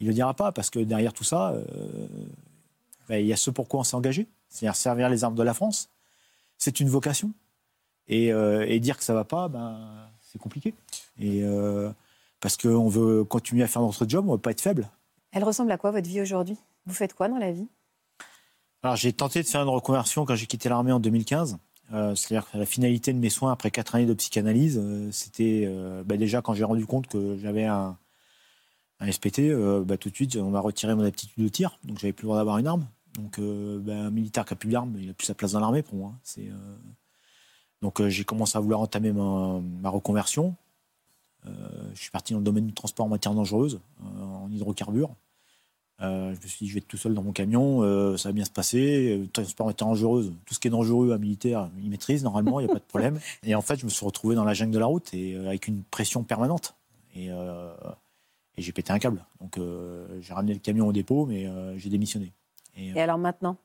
[0.00, 1.64] il ne le dira pas, parce que derrière tout ça, euh,
[3.08, 5.54] ben, il y a ce pourquoi on s'est engagé, c'est-à-dire servir les armes de la
[5.54, 5.90] France.
[6.58, 7.32] C'est une vocation.
[8.06, 10.74] Et, euh, dire que ça ne va pas, ben, c'est compliqué.
[11.18, 11.90] Et, euh,
[12.40, 14.88] parce qu'on veut continuer à faire notre job, on ne veut pas être faible.
[15.32, 16.58] Elle ressemble à quoi votre vie aujourd'hui?
[16.86, 17.66] Vous faites quoi dans la vie?
[18.82, 21.58] Alors j'ai tenté de faire une reconversion quand j'ai quitté l'armée en 2015.
[21.92, 25.64] Euh, c'est-à-dire que la finalité de mes soins après quatre années de psychanalyse, euh, c'était
[25.66, 27.98] euh, bah, déjà quand j'ai rendu compte que j'avais un,
[29.10, 29.52] SPT,
[29.84, 32.28] bah, tout de suite on m'a retiré mon aptitude de tir, donc j'avais plus le
[32.28, 32.86] droit d'avoir une arme.
[33.18, 35.82] Donc bah, un militaire qui a plus d'armes, il a plus sa place dans l'armée
[35.82, 36.14] pour moi.
[37.82, 40.56] donc j'ai commencé à vouloir entamer ma, reconversion.
[41.44, 45.14] je suis parti dans le domaine du transport en matière dangereuse, en hydrocarbures.
[46.00, 48.28] Euh, je me suis dit, je vais être tout seul dans mon camion, euh, ça
[48.30, 49.18] va bien se passer.
[49.18, 50.32] Le transport est dangereuse.
[50.44, 52.84] Tout ce qui est dangereux à militaire, il maîtrise normalement, il n'y a pas de
[52.84, 53.20] problème.
[53.44, 55.46] Et en fait, je me suis retrouvé dans la jungle de la route et euh,
[55.46, 56.74] avec une pression permanente.
[57.16, 57.30] Et,
[58.56, 59.24] j'ai pété un câble.
[59.40, 59.58] Donc
[60.20, 62.32] j'ai ramené le camion au dépôt, mais j'ai démissionné.
[62.76, 63.56] Et, alors maintenant?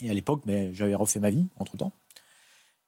[0.00, 1.92] Et à l'époque, ben, j'avais refait ma vie entre temps.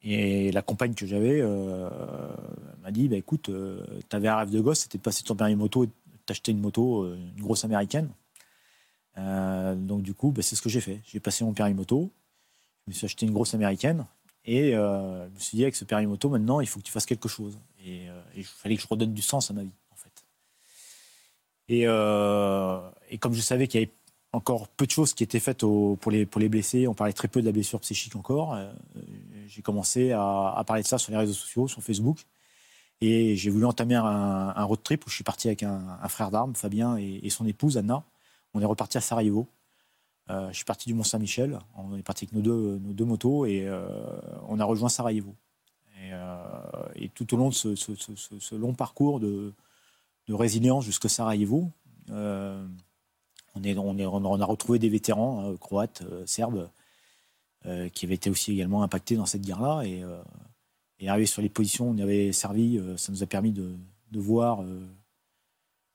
[0.02, 3.50] Et la compagne que j'avais m'a dit bah, écoute,
[4.08, 5.88] tu avais un rêve de gosse, c'était de passer ton permis moto et
[6.26, 8.08] t'acheter une moto, une grosse américaine.
[9.18, 11.00] Euh, donc du coup, bah, c'est ce que j'ai fait.
[11.04, 14.06] J'ai passé mon permis je me suis acheté une grosse américaine
[14.46, 17.04] et euh, je me suis dit avec ce permis maintenant, il faut que tu fasses
[17.04, 17.58] quelque chose.
[17.84, 20.24] Et, euh, il fallait que je redonne du sens à ma vie, en fait.
[21.68, 23.92] Et, comme je savais qu'il y avait
[24.32, 27.46] encore peu de choses qui étaient faites pour les blessés, on parlait très peu de
[27.46, 28.58] la blessure psychique encore,
[29.48, 32.24] j'ai commencé à, parler de ça sur les réseaux sociaux, sur Facebook.
[33.02, 36.54] Et j'ai voulu entamer un, road trip où je suis parti avec un, frère d'armes,
[36.54, 38.02] Fabien, et son épouse, Anna.
[38.58, 39.46] On est reparti à Sarajevo.
[40.30, 41.60] Euh, je suis parti du Mont-Saint-Michel.
[41.76, 42.42] On est parti avec nos
[42.92, 43.86] deux, motos et euh,
[44.48, 45.36] on a rejoint Sarajevo.
[46.02, 49.54] Et, euh, tout au long de ce, long parcours de,
[50.28, 51.70] résilience jusqu'au Sarajevo.
[52.10, 52.66] Euh,
[53.54, 56.68] on, a retrouvé des vétérans croates, serbes,
[57.94, 59.82] qui avaient été aussi également impactés dans cette guerre-là.
[59.84, 60.02] Et,
[60.98, 64.64] et arrivé sur les positions où on avait servi, ça nous a permis de voir.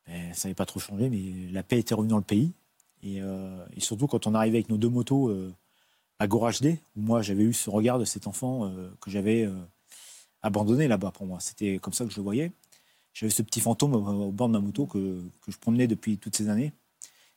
[0.07, 2.53] Ben, ça n'avait pas trop changé, mais la paix était revenue dans le pays.
[3.01, 5.29] Et, et surtout quand on arrivait avec nos deux motos
[6.19, 9.45] à Gorajde, où moi j'avais eu ce regard de cet enfant que j'avais
[10.41, 11.39] abandonné là-bas pour moi.
[11.39, 12.51] C'était comme ça que je le voyais.
[13.13, 16.49] J'avais ce petit fantôme au, bord de ma moto que, je promenais depuis toutes ces
[16.49, 16.73] années.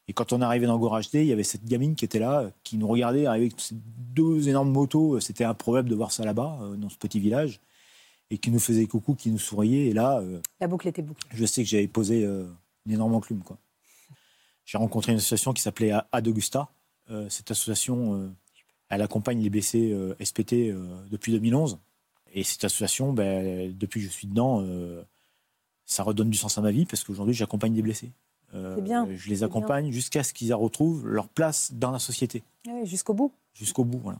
[0.09, 2.51] Et quand on arrivait dans Gorage D, il y avait cette gamine qui était là,
[2.63, 5.21] qui nous regardait avec ces deux énormes motos.
[5.21, 7.61] C'était improbable de voir ça là-bas, euh, dans ce petit village,
[8.31, 9.87] et qui nous faisait coucou, qui nous souriait.
[9.87, 11.29] Et là, euh, la boucle était bouclée.
[11.33, 12.47] Je sais que j'avais posé euh,
[12.87, 13.43] une énorme enclume.
[13.43, 13.59] Quoi.
[14.65, 16.69] J'ai rencontré une association qui s'appelait Adegusta.
[17.29, 18.35] cette association,
[18.89, 20.75] elle accompagne les blessés SPT
[21.09, 21.79] depuis 2011.
[22.37, 25.03] Et cette association, ben, depuis que je suis dedans, euh,
[25.87, 28.13] ça redonne du sens à ma vie parce qu'aujourd'hui, j'accompagne des blessés.
[28.55, 29.09] Euh, bien.
[29.17, 32.43] Je les accompagne jusqu'à ce qu'ils retrouvent leur place dans la société.
[32.67, 33.33] Oui, jusqu'au bout.
[33.55, 34.19] Jusqu'au bout, voilà.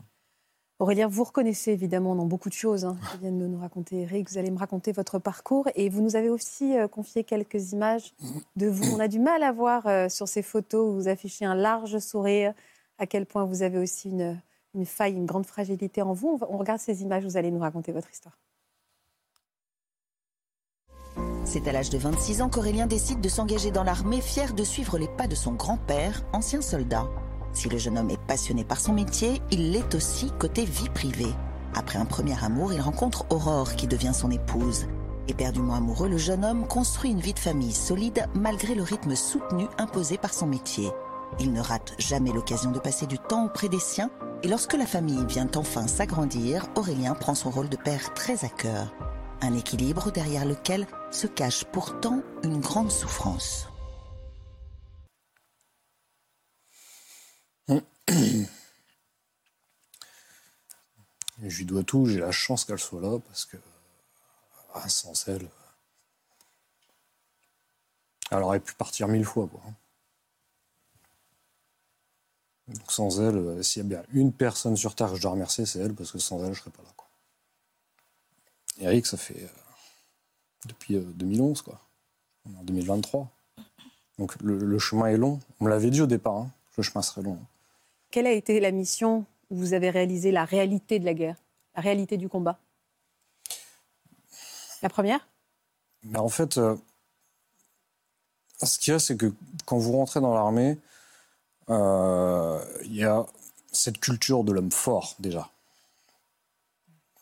[0.79, 4.29] Aurélien, vous reconnaissez évidemment dans beaucoup de choses hein, que vient de nous raconter Eric.
[4.29, 8.13] Vous allez me raconter votre parcours et vous nous avez aussi euh, confié quelques images
[8.57, 8.95] de vous.
[8.95, 12.53] On a du mal à voir sur ces photos où vous affichez un large sourire,
[12.99, 16.39] à quel point vous avez aussi une, faille, une grande fragilité en vous.
[16.49, 18.37] On, regarde ces images, vous allez nous raconter votre histoire.
[21.45, 24.99] C'est à l'âge de 26 ans qu'Aurélien décide de s'engager dans l'armée, fier de suivre
[24.99, 27.09] les pas de son grand-père, ancien soldat.
[27.57, 31.33] Si le jeune homme est passionné par son métier, il l'est aussi côté vie privée.
[31.75, 34.85] Après un premier amour, il rencontre Aurore qui devient son épouse.
[35.27, 39.69] Éperdument amoureux, le jeune homme construit une vie de famille solide malgré le rythme soutenu
[39.79, 40.91] imposé par son métier.
[41.41, 44.11] Il ne rate jamais l'occasion de passer du temps auprès des siens
[44.43, 48.51] et lorsque la famille vient enfin s'agrandir, Aurélien prend son rôle de père très à
[48.51, 48.93] cœur.
[49.41, 53.71] Un équilibre derrière lequel se cache pourtant une grande souffrance.
[57.69, 58.47] Je
[61.59, 63.57] lui dois tout, j'ai la chance qu'elle soit là parce que
[64.75, 65.49] ah, sans elle,
[68.31, 69.49] elle aurait pu partir mille fois.
[69.49, 69.63] Quoi.
[72.69, 75.33] Donc sans elle, euh, s'il y a bien une personne sur Terre que je dois
[75.33, 76.91] remercier, c'est elle, parce que sans elle, je serais pas là.
[76.97, 77.07] Quoi.
[78.81, 79.49] Eric, ça fait euh,
[80.67, 81.81] depuis 2011, euh, quoi.
[82.59, 83.31] en 2023.
[84.19, 85.39] Donc le, chemin est long.
[85.61, 87.39] On me l'avait dit au départ, hein, le chemin serait long.
[88.17, 91.37] Quelle a été la mission où vous avez réalisé la réalité de la guerre,
[91.75, 92.59] la réalité du combat?
[94.81, 95.29] La première?
[96.03, 96.79] Mais En fait, ce
[98.79, 99.35] qu'il y a, c'est que
[99.67, 100.79] quand vous rentrez dans l'armée,
[101.69, 103.27] euh, il y a
[103.71, 105.51] cette culture de l'homme fort déjà.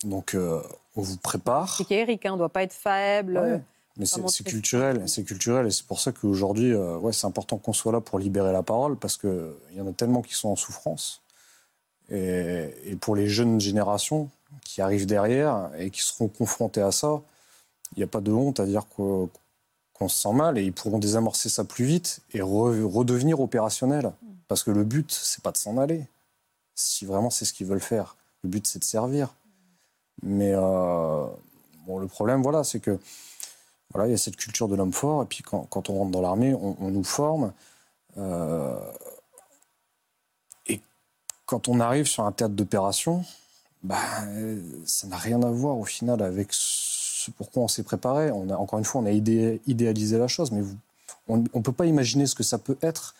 [0.04, 0.62] Donc euh,
[0.94, 1.76] on vous prépare.
[1.76, 3.64] C'est qu'Eric, hein, on ne doit pas être faible.
[3.96, 7.72] Mais c'est culturel, c'est culturel, et c'est pour ça qu'aujourd'hui, euh, ouais, c'est important qu'on
[7.72, 10.57] soit là pour libérer la parole, parce qu'il y en a tellement qui sont en
[10.57, 11.22] souffrance.
[12.11, 14.28] Et, et, pour les jeunes générations
[14.64, 17.22] qui arrivent derrière et qui seront confrontées à ça,
[17.92, 19.30] il n'y a pas de honte à dire qu'on
[20.09, 24.12] se sent mal, et ils pourront désamorcer ça plus vite et redevenir opérationnels.
[24.48, 26.07] Parce que le but, c'est pas de s'en aller.
[26.74, 28.16] Si vraiment c'est ce qu'ils veulent faire.
[28.42, 29.35] Le but, c'est de servir.
[30.22, 31.26] Mais euh,
[31.87, 32.98] bon, le problème, voilà, c'est que
[33.92, 35.23] voilà, il y a cette culture de l'homme fort.
[35.23, 37.53] Et puis quand, on rentre dans l'armée, on, nous forme.
[38.18, 38.79] Euh,
[40.66, 40.81] et
[41.47, 43.25] quand on arrive sur un théâtre d'opération,
[43.83, 43.99] bah,
[44.85, 48.31] ça n'a rien à voir au final avec ce pourquoi on s'est préparé.
[48.31, 50.62] Encore une fois, on a idéalisé la chose, mais
[51.29, 53.14] on ne peut pas imaginer ce que ça peut être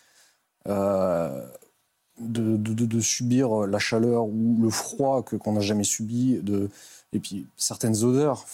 [0.67, 1.45] euh,
[2.19, 6.41] de, subir la chaleur ou le froid que qu'on n'a jamais subi,
[7.13, 8.45] et puis certaines odeurs.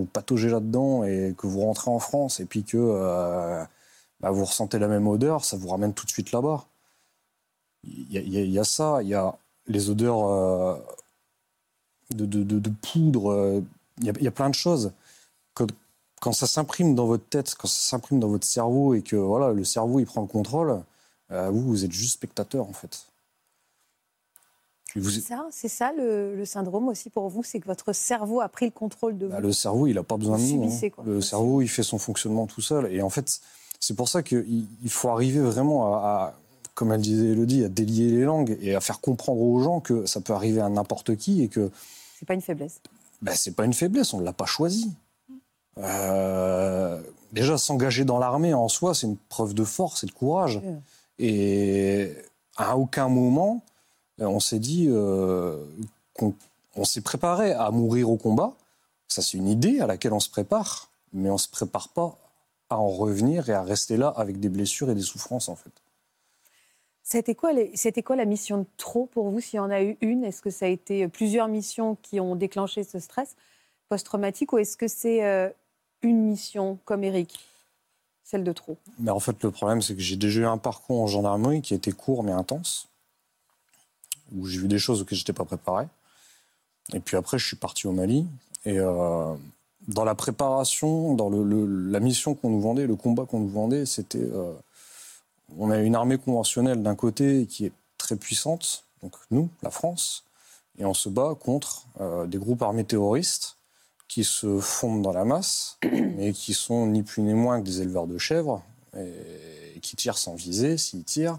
[0.00, 3.64] Vous pataugez là-dedans et que vous rentrez en France et puis que euh,
[4.20, 6.66] bah, vous ressentez la même odeur, ça vous ramène tout de suite là-bas.
[7.84, 9.36] Il y, a ça, il y a
[9.68, 10.76] les odeurs euh,
[12.10, 13.62] de, poudre,
[13.98, 14.92] il y, a plein de choses.
[15.54, 15.68] Quand,
[16.20, 19.52] quand ça s'imprime dans votre tête, quand ça s'imprime dans votre cerveau et que voilà,
[19.52, 20.82] le cerveau il prend le contrôle,
[21.30, 23.06] euh, vous, vous êtes juste spectateur, en fait.
[24.94, 28.66] C'est ça, c'est ça le, syndrome aussi pour vous, c'est que votre cerveau a pris
[28.66, 29.42] le contrôle de bah, vous.
[29.42, 30.64] le cerveau, il n'a pas besoin de nous.
[30.64, 31.02] Hein.
[31.04, 32.92] Le cerveau, il fait son fonctionnement tout seul.
[32.92, 33.40] Et en fait,
[33.80, 36.34] c'est pour ça qu'il faut arriver vraiment à,
[36.74, 40.06] comme elle disait Elodie, à délier les langues et à faire comprendre aux gens que
[40.06, 41.70] ça peut arriver à n'importe qui et que.
[42.18, 42.80] C'est pas une faiblesse.
[43.22, 44.92] Ben, c'est pas une faiblesse, on ne l'a pas choisi.
[45.78, 47.00] Euh,
[47.32, 50.60] déjà, s'engager dans l'armée en soi, c'est une preuve de force et de courage.
[51.18, 52.14] Et
[52.56, 53.62] à aucun moment,
[54.24, 55.64] on s'est dit euh,
[56.14, 58.54] qu'on s'est préparé à mourir au combat.
[59.08, 62.18] Ça, c'est une idée à laquelle on se prépare, mais on ne se prépare pas
[62.70, 65.70] à en revenir et à rester là avec des blessures et des souffrances, en fait.
[67.02, 67.52] C'était quoi,
[68.04, 70.50] quoi la mission de trop pour vous, s'il y en a eu une Est-ce que
[70.50, 73.36] ça a été plusieurs missions qui ont déclenché ce stress
[73.88, 75.48] post-traumatique ou est-ce que c'est euh,
[76.02, 77.38] une mission comme Eric
[78.24, 78.76] celle de trop?
[78.98, 81.74] Mais En fait, le problème, c'est que j'ai déjà eu un parcours en gendarmerie qui
[81.74, 82.88] était court mais intense,
[84.34, 85.86] où j'ai vu des choses auxquelles je n'étais pas préparé.
[86.92, 88.26] Et puis après, je suis parti au Mali.
[88.64, 89.34] Et euh,
[89.88, 94.18] dans la préparation, dans la mission qu'on nous vendait, le combat qu'on nous vendait, c'était.
[94.18, 94.52] Euh,
[95.56, 100.24] on a une armée conventionnelle d'un côté qui est très puissante, donc nous, la France,
[100.78, 103.56] et on se bat contre euh, des groupes armés terroristes
[104.08, 107.80] qui se fondent dans la masse, mais qui sont ni plus ni moins que des
[107.80, 108.62] éleveurs de chèvres,
[108.96, 111.38] et, qui tirent sans viser, s'ils tirent,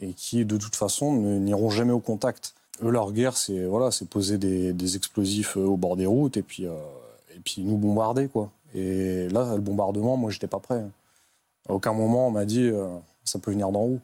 [0.00, 2.54] et qui de toute façon n'iront jamais au contact.
[2.82, 6.42] Eux, leur guerre, c'est voilà, c'est poser des, explosifs euh, au bord des routes et
[6.42, 6.74] puis, euh,
[7.34, 8.28] et puis nous bombarder.
[8.28, 8.50] Quoi.
[8.74, 10.84] Et là, le bombardement, moi, j'étais pas prêt.
[11.68, 12.88] À aucun moment, on m'a dit euh,
[13.24, 14.00] ça peut venir d'en haut.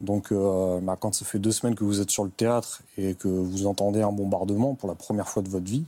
[0.00, 3.28] Donc, bah, quand ça fait deux semaines que vous êtes sur le théâtre et que
[3.28, 5.84] vous entendez un bombardement pour la première fois de votre vie,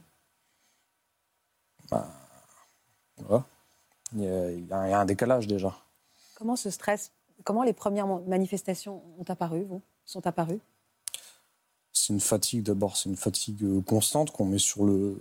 [1.91, 2.09] bah,
[4.15, 5.77] il, y a, un décalage déjà.
[6.37, 7.11] Comment ce stress,
[7.45, 10.61] comment les premières manifestations ont apparu, vous, sont apparues?
[11.93, 15.19] C'est une fatigue d'abord, c'est une fatigue euh, constante qu'on met sur le,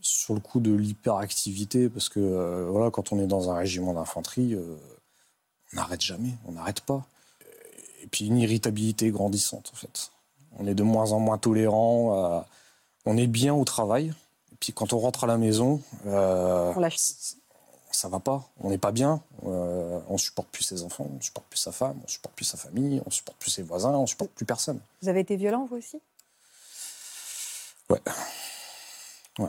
[0.00, 3.94] sur le coup de l'hyperactivité, parce que euh, voilà, quand on est dans un régiment
[3.94, 4.76] d'infanterie, euh,
[5.72, 7.06] on n'arrête jamais, on n'arrête pas.
[8.02, 10.10] Et puis une irritabilité grandissante en fait.
[10.58, 12.44] On est de moins en moins tolérant,
[13.04, 14.12] on est bien au travail,
[14.60, 16.80] puis quand on rentre à la maison, on
[17.98, 21.48] ça va pas, on n'est pas bien, euh, on supporte plus ses enfants, on supporte
[21.48, 24.30] plus sa femme, on supporte plus sa famille, on supporte plus ses voisins, on supporte
[24.30, 24.78] plus personne.
[25.02, 26.00] Vous avez été violent vous aussi?
[27.90, 28.00] Ouais.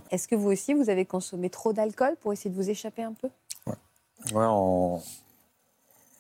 [0.10, 3.14] Est-ce que vous aussi, vous avez consommé trop d'alcool pour essayer de vous échapper un
[3.14, 3.30] peu?
[3.68, 3.76] Ouais.
[4.34, 5.04] Ouais, en...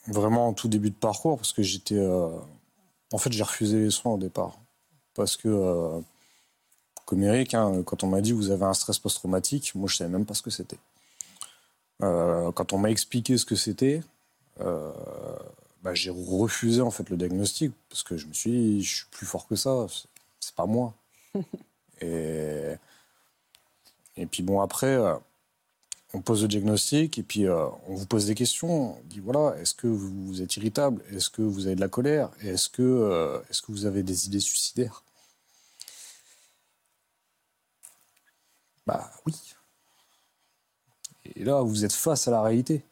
[0.05, 1.97] vraiment en tout début de parcours, parce que j'étais.
[1.97, 2.29] Euh,
[3.11, 4.59] en fait, j'ai refusé les soins au départ.
[5.15, 5.99] Parce que euh,
[7.05, 10.11] comme Eric, hein, quand on m'a dit vous avez un stress post-traumatique, moi je savais
[10.11, 10.77] même pas ce que c'était.
[12.01, 14.01] Euh, quand on m'a expliqué ce que c'était,
[14.61, 14.91] euh,
[15.83, 19.05] bah, j'ai refusé en fait le diagnostic parce que je me suis dit je suis
[19.11, 19.87] plus fort que ça,
[20.39, 20.93] c'est pas moi.
[22.01, 22.75] et,
[24.17, 25.15] et puis bon après, euh,
[26.13, 28.97] on pose le diagnostic et puis on vous pose des questions.
[28.97, 31.03] On dit voilà, est-ce que vous êtes irritable?
[31.11, 32.31] Est-ce que vous avez de la colère?
[32.41, 35.03] Est-ce que, est-ce que vous avez des idées suicidaires?
[38.87, 39.35] Bah oui.
[41.35, 42.83] Et là, vous êtes face à la réalité.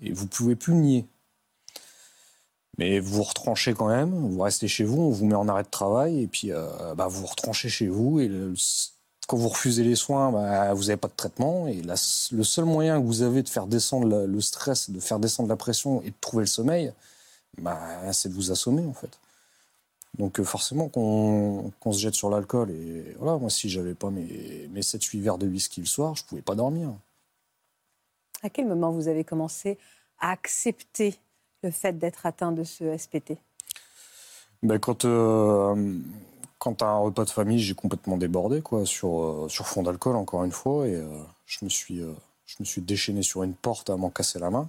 [0.00, 1.06] Et vous ne pouvez plus nier.
[2.78, 5.64] Mais vous vous retranchez quand même, vous restez chez vous, on vous met en arrêt
[5.64, 8.20] de travail, et puis euh, bah, vous vous retranchez chez vous.
[8.20, 8.30] Et
[9.26, 11.66] quand vous refusez les soins, bah, vous n'avez pas de traitement.
[11.66, 15.48] Et le seul moyen que vous avez de faire descendre le stress, de faire descendre
[15.48, 16.92] la pression et de trouver le sommeil,
[17.60, 17.80] bah,
[18.12, 19.18] c'est de vous assommer en fait.
[20.16, 22.70] Donc euh, forcément qu'on se jette sur l'alcool.
[22.70, 26.24] Et voilà, moi si j'avais pas mes, mes 7-8 verres de whisky le soir, je
[26.24, 26.92] pouvais pas dormir.
[28.42, 29.78] À quel moment vous avez commencé
[30.18, 31.16] à accepter
[31.62, 33.34] le fait d'être atteint de ce SPT
[34.62, 35.98] ben, Quand, euh,
[36.58, 40.16] quand à un repas de famille, j'ai complètement débordé quoi, sur, euh, sur fond d'alcool,
[40.16, 40.86] encore une fois.
[40.86, 41.02] Et
[41.46, 42.00] je, me suis,
[42.46, 44.68] je me suis déchaîné sur une porte à m'en casser la main.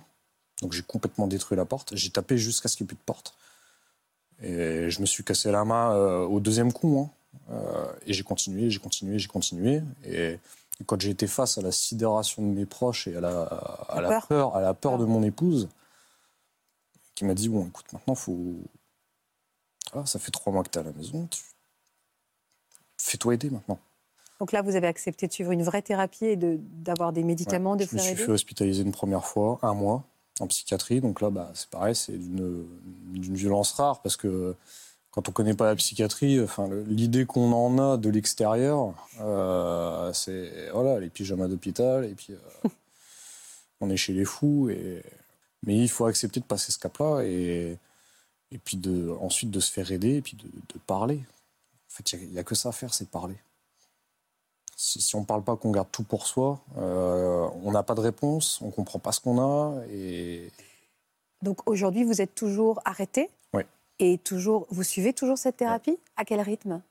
[0.62, 1.96] Donc j'ai complètement détruit la porte.
[1.96, 3.36] J'ai tapé jusqu'à ce qu'il n'y ait plus de porte.
[4.42, 7.00] Et je me suis cassé la main euh, au deuxième coup.
[7.00, 7.10] Hein.
[7.52, 9.82] Euh, et j'ai continué, j'ai continué, j'ai continué.
[10.06, 10.38] Et,
[10.86, 14.56] quand été face à la sidération de mes proches et à la, à la, peur.
[14.56, 15.70] à la peur de mon épouse,
[17.16, 18.56] qui m'a dit bon, écoute, maintenant faut.
[19.94, 21.28] Ah, ça fait trois mois que tu es à la maison.
[22.98, 23.80] Fais-toi aider maintenant.
[24.40, 27.86] Donc là, vous avez accepté de suivre une vraie thérapie et d'avoir des médicaments, de
[27.86, 30.06] Je me suis fait hospitaliser une première fois, un mois
[30.40, 31.02] en psychiatrie.
[31.02, 34.56] Donc là, bah, c'est pareil, c'est d'une violence rare parce que
[35.12, 40.14] quand on ne connaît pas la psychiatrie, enfin, l'idée qu'on en a de l'extérieur, euh,
[40.14, 42.70] c'est voilà, les pyjamas d'hôpital et puis euh,
[43.82, 44.70] on est chez les fous.
[44.70, 45.04] Et...
[45.64, 47.78] Mais il faut accepter de passer ce cap-là et,
[48.52, 51.18] et puis de, ensuite de se faire aider et puis de, parler.
[51.18, 53.36] En fait, il n'y a, que ça à faire, c'est parler
[54.82, 58.00] si, on ne parle pas, qu'on garde tout pour soi, euh, on n'a pas de
[58.00, 59.84] réponse, on ne comprend pas ce qu'on a.
[61.42, 63.30] Donc aujourd'hui, vous êtes toujours arrêté?
[64.00, 65.98] Et toujours, vous suivez toujours cette thérapie?
[66.18, 66.82] À quel rythme?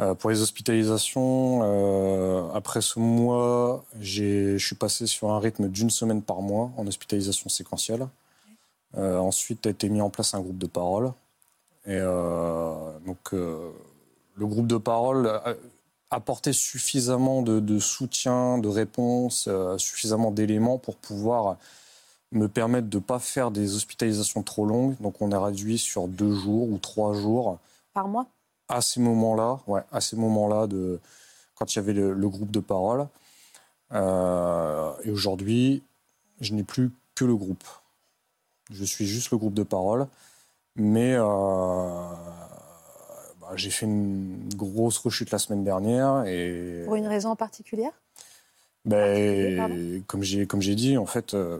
[0.00, 5.90] Euh, Pour les hospitalisations, euh, après ce mois, je suis passé sur un rythme d'une
[5.90, 8.08] semaine par mois en hospitalisation séquentielle.
[8.96, 11.12] ensuite, a été mis en place un groupe de parole.
[11.86, 12.00] Et
[13.06, 15.40] donc, le groupe de parole
[16.10, 21.56] apporter suffisamment de, soutien, de réponse, euh, suffisamment d'éléments pour pouvoir
[22.32, 24.96] me permettent de ne pas faire des hospitalisations trop longues.
[25.00, 27.58] Donc on est réduit sur deux jours ou trois jours.
[27.92, 28.26] Par mois?
[28.68, 31.00] À ces moments-là, ouais, à ces moments-là, de,
[31.56, 33.08] quand il y avait le, groupe de parole.
[33.92, 35.82] Euh, et aujourd'hui,
[36.40, 37.64] je n'ai plus que le groupe.
[38.70, 40.06] Je suis juste le groupe de parole.
[40.76, 41.24] Mais euh,
[43.40, 46.24] bah, j'ai fait une grosse rechute la semaine dernière.
[46.26, 46.82] Et...
[46.84, 47.92] Pour une raison particulière?
[48.84, 51.58] Ben, comme j'ai comme j'ai dit, en fait, euh,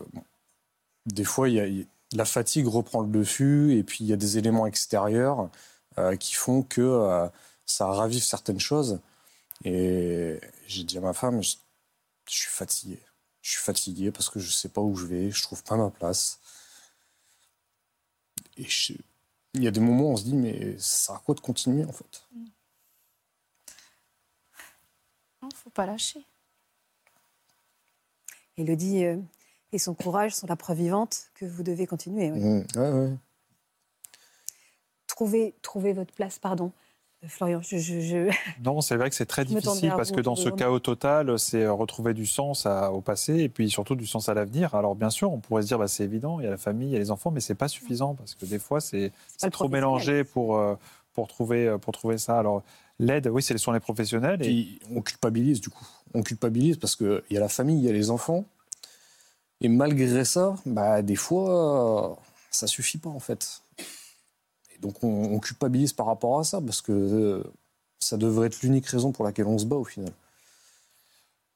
[1.06, 4.38] des fois, y a, la fatigue reprend le dessus, et puis il y a des
[4.38, 5.50] éléments extérieurs
[5.98, 7.28] euh, qui font que euh,
[7.66, 9.00] ça ravive certaines choses.
[9.64, 11.56] Et j'ai dit à ma femme, je,
[12.26, 12.98] suis fatigué.
[13.42, 15.76] Je suis fatigué parce que je ne sais pas où je vais, je trouve pas
[15.76, 16.40] ma place.
[18.56, 18.66] Et
[19.54, 21.40] il y a des moments où on se dit, mais ça sert à quoi de
[21.40, 22.24] continuer en fait?
[25.42, 26.24] Il ne faut pas lâcher.
[28.56, 29.04] Elodie
[29.72, 32.30] et son courage sont la preuve vivante que vous devez continuer.
[32.30, 32.40] Oui.
[32.40, 33.18] Mmh,
[35.62, 36.72] Trouvez, votre place, pardon.
[37.22, 38.30] Euh, Florian, je,
[38.64, 41.72] Non, c'est vrai que c'est très difficile parce que dans ce chaos total, c'est euh,
[41.72, 44.74] retrouver du sens au passé et puis surtout du sens à l'avenir.
[44.74, 46.88] Alors bien sûr, on pourrait se dire, bah, c'est évident, il y a la famille,
[46.88, 49.12] il y a les enfants, mais c'est pas suffisant parce que des fois, c'est
[49.52, 50.58] trop mélangé pour,
[51.12, 52.38] pour, trouver, pour trouver ça.
[52.38, 52.62] Alors
[52.98, 54.40] l'aide, oui, c'est sont les professionnels.
[54.42, 54.78] Et...
[54.90, 57.92] on culpabilise du coup on culpabilise parce qu'il y a la famille, il y a
[57.92, 58.44] les enfants.
[59.60, 62.18] Et malgré ça, bah, des fois,
[62.50, 63.62] ça suffit pas en fait.
[64.74, 67.44] Et donc on, culpabilise par rapport à ça parce que euh,
[67.98, 70.12] ça devrait être l'unique raison pour laquelle on se bat au final.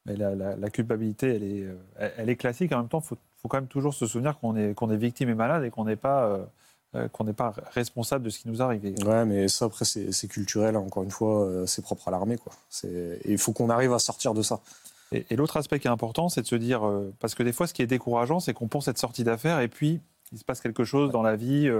[0.06, 2.72] Mais la, culpabilité, elle est, euh, elle est classique.
[2.72, 5.30] En même temps, il faut, quand même toujours se souvenir qu'on est, qu'on est victime
[5.30, 6.26] et malade et qu'on n'est pas.
[6.26, 6.44] Euh,
[7.10, 8.84] qu'on n'est pas responsable de ce qui nous arrive.
[9.04, 10.76] Ouais, mais ça, après, c'est culturel.
[10.76, 10.78] Hein.
[10.78, 12.36] Encore une fois, c'est propre à l'armée.
[12.36, 12.52] Quoi.
[13.24, 14.60] Il faut qu'on arrive à sortir de ça.
[15.14, 16.82] Et, l'autre aspect qui est important, c'est de se dire,
[17.20, 19.68] parce que des fois, ce qui est décourageant, c'est qu'on pense être sorti d'affaires et
[19.68, 20.00] puis
[20.32, 21.70] il se passe quelque chose dans la vie,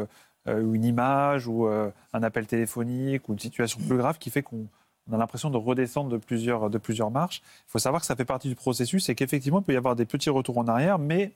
[0.47, 4.69] ou une image, ou un appel téléphonique, ou une situation plus grave qui fait qu'on
[5.13, 7.43] a l'impression de redescendre de plusieurs, de plusieurs marches.
[7.69, 9.97] Il faut savoir que ça fait partie du processus et qu'effectivement, il peut y avoir
[9.97, 11.33] des petits retours en arrière, mais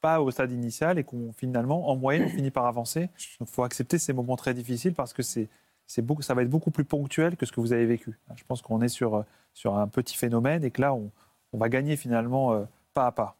[0.00, 3.08] pas au stade initial et qu'on finalement, en moyenne, on finit par avancer.
[3.38, 5.48] Donc il faut accepter ces moments très difficiles parce que c'est,
[5.86, 8.18] c'est beaucoup, ça va être beaucoup plus ponctuel que ce que vous avez vécu.
[8.34, 11.10] Je pense qu'on est sur, sur un petit phénomène et que là, on,
[11.52, 13.36] on va gagner finalement euh, pas à pas.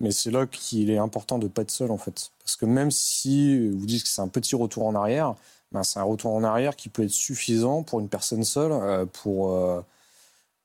[0.00, 2.30] Mais c'est là qu'il est important de ne pas être seul en fait.
[2.38, 5.34] Parce que même si vous dites que c'est un petit retour en arrière,
[5.72, 9.04] ben c'est un retour en arrière qui peut être suffisant pour une personne seule euh,
[9.04, 9.84] pour, euh,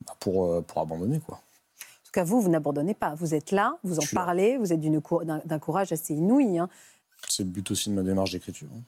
[0.06, 1.20] bah, pour, pour abandonner.
[1.20, 1.42] Quoi
[2.16, 3.14] cas, vous, vous n'abandonnez pas.
[3.16, 6.58] Vous êtes là, vous en parlez, vous êtes d'un courage assez inouï.
[6.58, 6.70] Hein.
[7.28, 8.70] C'est le but aussi de ma démarche d'écriture.
[8.74, 8.82] Hein.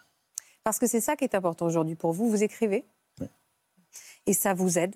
[0.64, 2.30] Parce que c'est ça qui est important aujourd'hui pour vous.
[2.30, 2.86] Vous écrivez.
[3.20, 3.28] Oui.
[4.26, 4.96] Et ça vous aide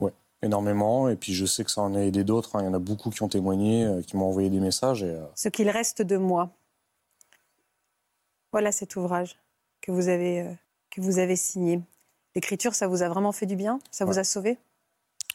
[0.00, 0.10] Oui,
[0.42, 1.08] énormément.
[1.08, 2.56] Et puis je sais que ça en a aidé d'autres.
[2.56, 2.62] Hein.
[2.62, 5.02] Il y en a beaucoup qui ont témoigné, euh, qui m'ont envoyé des messages.
[5.02, 6.50] Et, euh, Ce qu'il reste de moi.
[8.52, 9.36] Voilà cet ouvrage
[9.80, 10.52] que vous avez, euh,
[10.90, 11.80] que vous avez signé.
[12.34, 13.78] L'écriture, ça vous a vraiment fait du bien?
[13.90, 14.58] Ça vous a sauvé?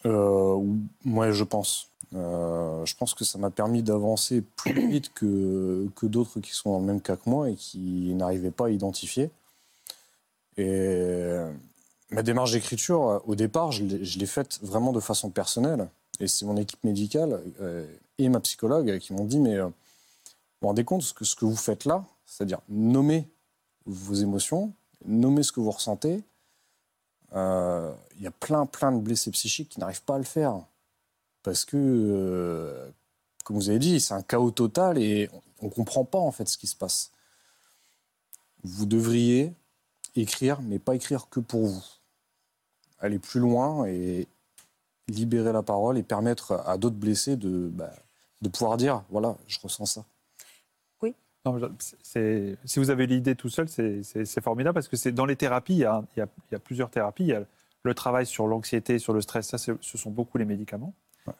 [0.05, 1.89] Moi, je pense.
[2.11, 6.79] Je pense que ça m'a permis d'avancer plus vite que, que d'autres qui sont dans
[6.79, 9.31] le même cas que moi et qui n'arrivaient pas à identifier.
[10.57, 11.35] Et
[12.13, 15.89] ma démarche d'écriture, au départ, je l'ai faite vraiment de façon personnelle.
[16.19, 17.87] Et c'est mon équipe médicale euh,
[18.17, 19.73] et ma psychologue qui m'ont dit, mais euh, vous
[20.61, 23.27] vous rendez compte que ce que vous faites là, c'est-à-dire nommer
[23.85, 24.73] vos émotions,
[25.05, 26.23] nommer ce que vous ressentez.
[27.33, 30.61] Il y a plein, plein de blessés psychiques qui n'arrivent pas à le faire
[31.43, 32.89] parce que, euh,
[33.43, 35.29] comme vous avez dit, c'est un chaos total et
[35.61, 37.11] on ne comprend pas en fait ce qui se passe.
[38.63, 39.53] Vous devriez
[40.15, 41.83] écrire, mais pas écrire que pour vous.
[43.03, 44.27] Aller plus loin et
[45.07, 47.91] libérer la parole et permettre à d'autres blessés de, bah,
[48.41, 50.05] de pouvoir dire, voilà, je ressens ça.
[51.01, 51.13] Oui.
[51.93, 55.79] si vous avez l'idée tout seul, c'est formidable parce que c'est dans les thérapies, il
[55.79, 57.23] y, a, il y a plusieurs thérapies.
[57.23, 57.43] Il y a
[57.83, 60.93] le travail sur l'anxiété, sur le stress, ça, ce sont beaucoup les médicaments.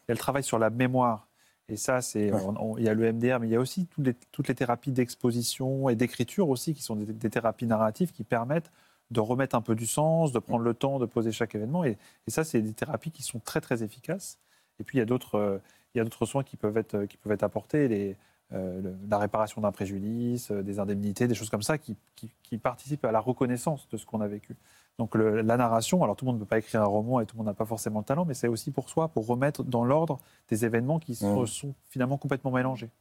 [0.08, 1.28] Elle travaille sur la mémoire.
[1.70, 2.32] Et ça, c'est,
[2.78, 4.92] il y a le MDR, mais il y a aussi toutes les, toutes les thérapies
[4.92, 8.72] d'exposition et d'écriture aussi, qui sont des, thérapies narratives qui permettent
[9.14, 11.86] de remettre un peu du sens, de prendre le temps de poser chaque événement.
[11.86, 11.98] Et,
[12.28, 14.40] ça, c'est des thérapies qui sont très, très efficaces.
[14.80, 15.60] Et puis, il y a d'autres, euh,
[15.94, 17.88] il y a d'autres soins qui peuvent être, qui peuvent être apportés.
[17.88, 18.18] Les,
[18.54, 23.04] euh, la réparation d'un préjudice, euh, des indemnités, des choses comme ça qui, qui, participent
[23.06, 24.56] à la reconnaissance de ce qu'on a vécu.
[25.00, 27.36] Donc la narration, alors tout le monde ne peut pas écrire un roman et tout
[27.36, 29.84] le monde n'a pas forcément le talent, mais c'est aussi pour soi, pour remettre dans
[29.84, 31.74] l'ordre des événements qui sont, mmh.
[31.90, 32.92] finalement complètement mélangés.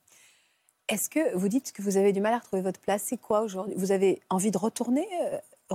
[0.88, 3.02] Est-ce que vous dites que vous avez du mal à retrouver votre place?
[3.02, 3.74] C'est quoi aujourd'hui?
[3.76, 5.06] Vous avez envie de retourner,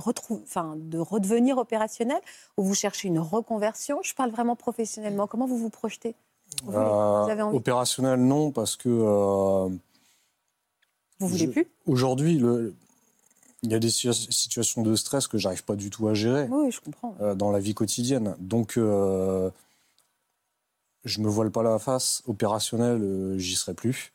[0.06, 2.20] enfin, de redevenir opérationnel
[2.56, 4.00] ou vous cherchez une reconversion?
[4.02, 5.26] Je parle vraiment professionnellement.
[5.26, 6.14] Comment vous vous projetez?
[6.68, 9.68] Euh, Opérationnel, non, parce que euh,
[11.18, 11.68] Vous voulez plus?
[11.86, 12.40] Aujourd'hui,
[13.62, 16.48] il y a des situations de stress que j'arrive pas du tout à gérer.
[16.50, 17.14] Oui, je comprends.
[17.20, 18.34] Euh, dans la vie quotidienne.
[18.38, 19.50] Donc, euh,
[21.04, 22.22] je me voile pas la face.
[22.26, 24.12] Opérationnel, euh, j'y serai plus.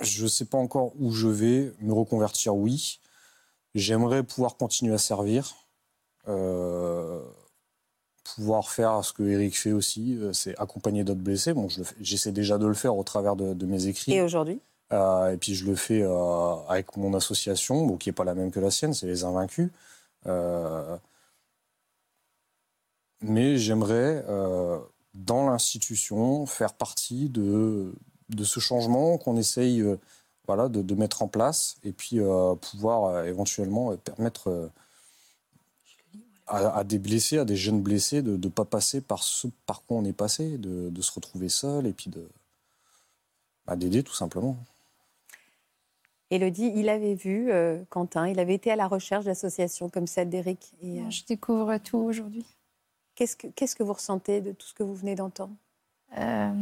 [0.00, 1.72] Je ne sais pas encore où je vais.
[1.80, 3.00] Me reconvertir, oui.
[3.74, 5.54] J'aimerais pouvoir continuer à servir.
[8.36, 11.54] pouvoir faire ce que Eric fait aussi, c'est accompagner d'autres blessés.
[11.54, 11.68] Bon,
[12.00, 14.12] j'essaie déjà de le faire au travers de, de mes écrits.
[14.12, 14.60] Et aujourd'hui?
[14.92, 18.50] Euh, et puis je le fais euh, avec mon association, qui n'est pas la même
[18.50, 19.70] que la sienne, c'est les Invaincus.
[20.26, 20.96] Euh,
[23.20, 24.24] mais j'aimerais,
[25.14, 27.92] dans l'institution, faire partie de,
[28.30, 29.84] de ce changement qu'on essaye
[30.46, 32.20] voilà, de, mettre en place et puis
[32.60, 34.70] pouvoir éventuellement permettre
[36.46, 39.98] à, des blessés, à des jeunes blessés, de ne pas passer par ce par quoi
[39.98, 42.26] on est passé, de, de se retrouver seul et puis de
[43.66, 44.56] bah, d'aider tout simplement.
[46.30, 50.28] Elodie, il avait vu euh, Quentin, il avait été à la recherche d'associations comme celle
[50.28, 50.72] d'Éric.
[50.84, 52.44] Euh, je découvre tout aujourd'hui.
[53.14, 55.54] Qu'est-ce que, qu'est-ce que vous ressentez de tout ce que vous venez d'entendre?
[56.18, 56.52] Euh,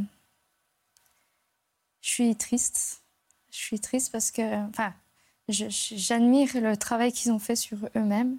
[2.06, 3.02] Je suis triste.
[3.50, 4.94] Je suis triste parce que, enfin,
[5.48, 8.38] j'admire le travail qu'ils ont fait sur eux-mêmes,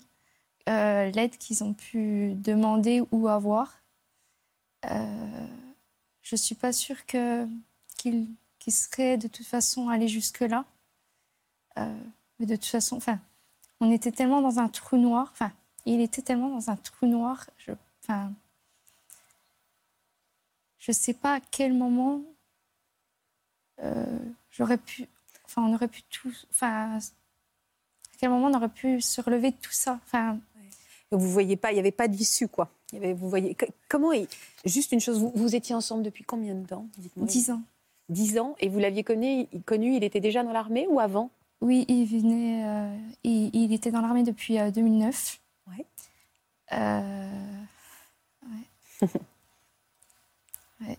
[0.67, 3.81] l'aide qu'ils ont pu demander ou avoir.
[4.85, 4.89] je
[6.31, 8.27] ne suis pas sûre qu'ils,
[8.69, 10.63] seraient de toute façon allés jusque-là.
[11.77, 12.03] Euh,
[12.39, 13.19] mais de toute façon, enfin,
[13.81, 15.27] on était tellement dans un trou noir.
[15.33, 15.51] Enfin,
[15.85, 17.49] il était tellement dans un trou noir.
[17.57, 18.31] Je, enfin,
[20.77, 22.36] je sais pas à quel moment euh,
[24.51, 25.07] j'aurais pu.
[25.45, 26.33] Enfin, on aurait pu tout.
[26.51, 29.99] Enfin, à quel moment on aurait pu se relever de tout ça.
[30.05, 30.39] Enfin.
[31.11, 32.69] Vous voyez pas, il n'y avait pas d'issue, quoi.
[32.91, 33.55] Il y avait, vous voyez,
[33.87, 34.11] comment
[34.65, 37.61] Juste une chose, vous, vous, étiez ensemble depuis combien de temps Dix ans.
[38.09, 41.29] Dix ans, et vous l'aviez connu, connu, il était déjà dans l'armée ou avant?
[41.59, 42.65] Oui, il venait.
[42.65, 45.39] Euh, il, était dans l'armée depuis 2009.
[45.67, 45.85] Euh, ouais.
[46.73, 47.29] Euh,
[48.49, 49.09] ouais.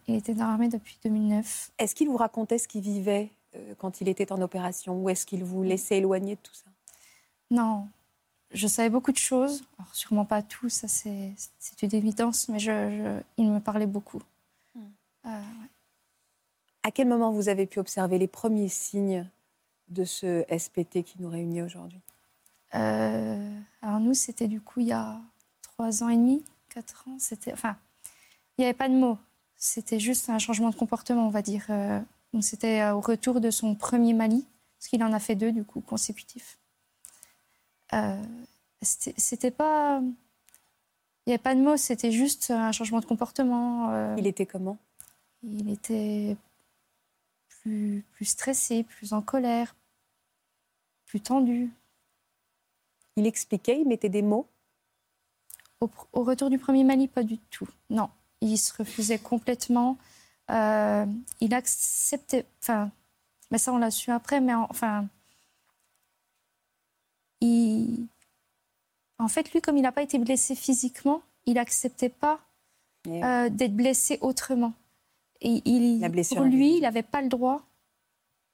[0.06, 1.70] Il était dans l'armée depuis 2009.
[1.78, 3.30] Est-ce qu'il vous racontait ce qu'il vivait
[3.78, 6.70] quand il était en opération ou est-ce qu'il vous laissait éloigner de tout ça?
[7.50, 7.88] Non.
[8.50, 9.64] Je savais beaucoup de choses.
[9.78, 11.34] Alors, sûrement pas tout, ça c'est
[11.82, 14.22] une évidence, mais je, il me parlait beaucoup.
[14.74, 15.40] Hmm.
[16.82, 19.28] À quel moment vous avez pu observer les premiers signes
[19.88, 22.00] de ce SPT qui nous réunit aujourd'hui?
[22.74, 25.20] Euh, Alors nous, c'était du coup il y a
[25.62, 27.16] trois ans et demi, quatre ans.
[27.18, 27.76] C'était, enfin,
[28.56, 29.18] il n'y avait pas de mots.
[29.58, 31.66] C'était juste un changement de comportement, on va dire.
[31.70, 32.00] Euh,
[32.32, 34.46] donc c'était euh, au retour de son premier Mali,
[34.78, 36.58] parce qu'il en a fait deux du coup consécutifs.
[38.82, 41.76] c'était pas, il n'y avait pas de mots.
[41.76, 44.16] C'était juste un changement de comportement.
[44.16, 44.78] il était comment?
[45.42, 46.36] Il était
[47.48, 49.74] plus, plus stressé, plus en colère,
[51.06, 51.70] plus tendu.
[53.16, 54.46] Il expliquait, il mettait des mots?
[55.80, 55.90] Au,
[56.22, 57.68] retour du premier Mali, pas du tout.
[57.90, 59.98] Non, il se refusait complètement.
[60.50, 61.06] Euh,
[61.40, 62.46] il acceptait.
[62.62, 62.90] Enfin,
[63.50, 65.06] mais ça, on l'a su après, mais enfin.
[67.40, 68.08] Il,
[69.18, 72.40] en fait, lui, comme il n'a pas été blessé physiquement, il n'acceptait pas
[73.06, 74.72] euh, d'être blessé autrement.
[75.40, 77.62] Et il, La pour lui, il n'avait pas le droit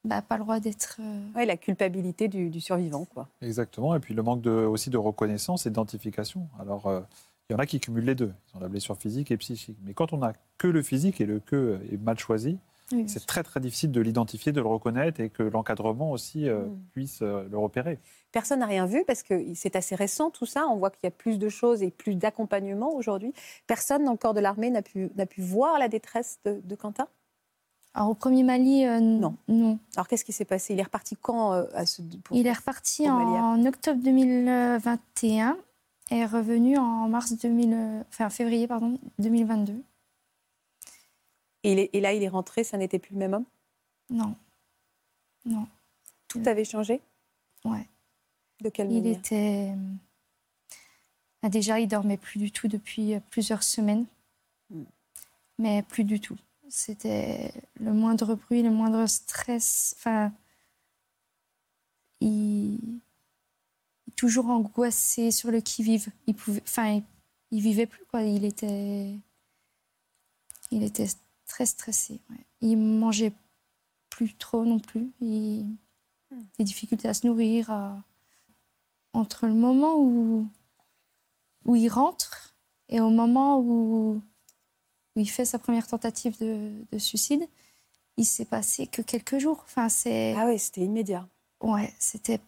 [0.05, 0.99] bah, pas le droit d'être.
[1.01, 3.29] Euh, Oui, la culpabilité du, survivant, quoi.
[3.41, 3.95] Exactement.
[3.95, 6.47] Et puis le manque de, aussi de reconnaissance et d'identification.
[6.61, 7.01] Alors, euh,
[7.49, 8.33] il y en a qui cumulent les deux.
[8.53, 9.79] Ils ont la blessure physique et psychique.
[9.85, 12.59] Mais quand on n'a que le physique et le que est mal choisi,
[13.07, 16.79] c'est très très difficile de l'identifier, de le reconnaître et que l'encadrement aussi euh, mm.
[16.93, 17.99] puisse le repérer.
[18.31, 20.67] Personne n'a rien vu parce que c'est assez récent tout ça.
[20.69, 23.33] On voit qu'il y a plus de choses et plus d'accompagnement aujourd'hui.
[23.67, 27.09] Personne dans le corps de l'armée n'a pu, pu voir la détresse de, de Quentin?
[27.95, 29.37] Alors au premier Mali, euh, non.
[29.47, 29.79] non.
[29.95, 30.75] Alors qu'est-ce qui s'est passé?
[30.75, 35.57] Il est reparti quand euh, à ce, Il est reparti en, octobre 2021 et
[36.11, 39.83] est revenu en mars 2000, enfin, février pardon, 2022.
[41.65, 43.47] Et, là, il est rentré, ça n'était plus le même homme?
[44.11, 44.37] Non.
[45.47, 45.67] Non.
[46.29, 47.01] Tout avait changé?
[47.65, 47.89] Ouais.
[48.61, 49.05] De quelle manière?
[49.05, 49.73] Il était...
[51.43, 54.05] Ah, déjà, il dormait plus du tout depuis plusieurs semaines.
[54.69, 54.85] Hmm.
[55.59, 56.37] Mais plus du tout.
[56.69, 59.95] C'était le moindre bruit, le moindre stress.
[59.97, 60.33] Enfin,
[62.21, 63.01] il
[64.25, 66.09] toujours angoissé sur le qui-vive.
[66.27, 67.03] Il pouvait, enfin,
[67.51, 68.23] il, vivait plus quoi.
[68.23, 69.13] Il était,
[70.71, 71.09] il était
[71.47, 72.23] très stressé.
[72.31, 72.47] Ouais.
[72.63, 73.35] Il mangeait
[74.09, 75.13] plus trop non plus.
[75.21, 75.67] Il,
[76.59, 77.71] des difficultés à se nourrir.
[79.13, 80.49] Entre le moment où
[81.67, 82.55] où il rentre
[82.89, 84.23] et au moment où
[85.17, 87.47] où il fait sa première tentative de, suicide,
[88.17, 89.61] il s'est passé que quelques jours.
[89.67, 90.35] Enfin, c'est.
[90.35, 91.29] Ah oui, c'était immédiat.
[91.61, 92.41] Ouais, c'était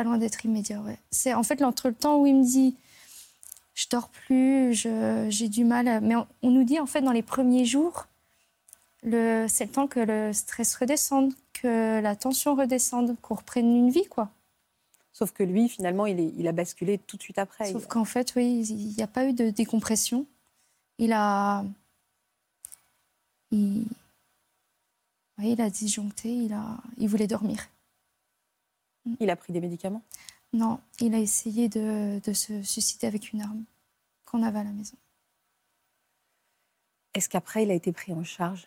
[0.00, 0.80] pas loin d'être immédiat.
[0.80, 0.96] Ouais.
[1.10, 2.74] C'est en fait entre le temps où il me dit
[3.74, 6.00] je dors plus, j'ai du mal.
[6.02, 8.06] Mais on, nous dit en fait dans les premiers jours,
[9.02, 13.90] le, c'est le temps que le stress redescende, que la tension redescende, qu'on reprenne une
[13.90, 14.30] vie, quoi.
[15.12, 17.70] Sauf que lui, finalement, il, est, il a basculé tout de suite après.
[17.70, 20.26] Sauf qu'en fait, oui, il n'y a pas eu de décompression.
[20.96, 21.62] Il a.
[23.50, 23.84] Il,
[25.42, 26.78] il a disjoncté, il, a...
[26.96, 27.68] il voulait dormir.
[29.18, 30.02] Il a pris des médicaments?
[30.52, 33.64] Non, il a essayé de, de se suicider avec une arme
[34.26, 34.96] qu'on avait à la maison.
[37.14, 38.66] Est-ce qu'après, il a été pris en charge?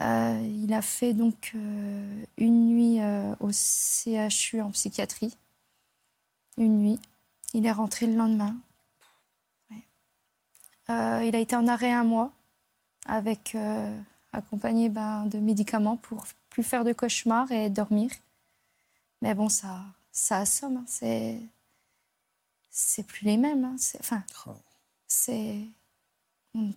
[0.00, 5.36] Euh, Il a fait donc euh, une nuit euh, au CHU en psychiatrie.
[6.56, 7.00] Une nuit.
[7.54, 8.56] Il est rentré le lendemain.
[10.88, 12.32] il a été en arrêt un mois,
[13.06, 13.56] avec,
[14.32, 18.10] accompagné ben, de médicaments pour plus faire de cauchemars et dormir.
[19.22, 20.78] Mais bon, ça, ça assomme.
[20.78, 20.84] Hein.
[20.86, 21.38] C'est,
[22.70, 23.64] c'est plus les mêmes.
[23.64, 23.76] Hein.
[23.78, 24.56] C'est, enfin, oh.
[25.06, 25.60] c'est,
[26.54, 26.72] on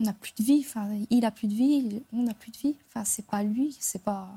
[0.00, 0.64] n'a plus de vie.
[0.66, 2.76] Enfin, il a plus de vie, on n'a plus de vie.
[2.88, 4.30] Enfin, c'est pas lui, c'est pas.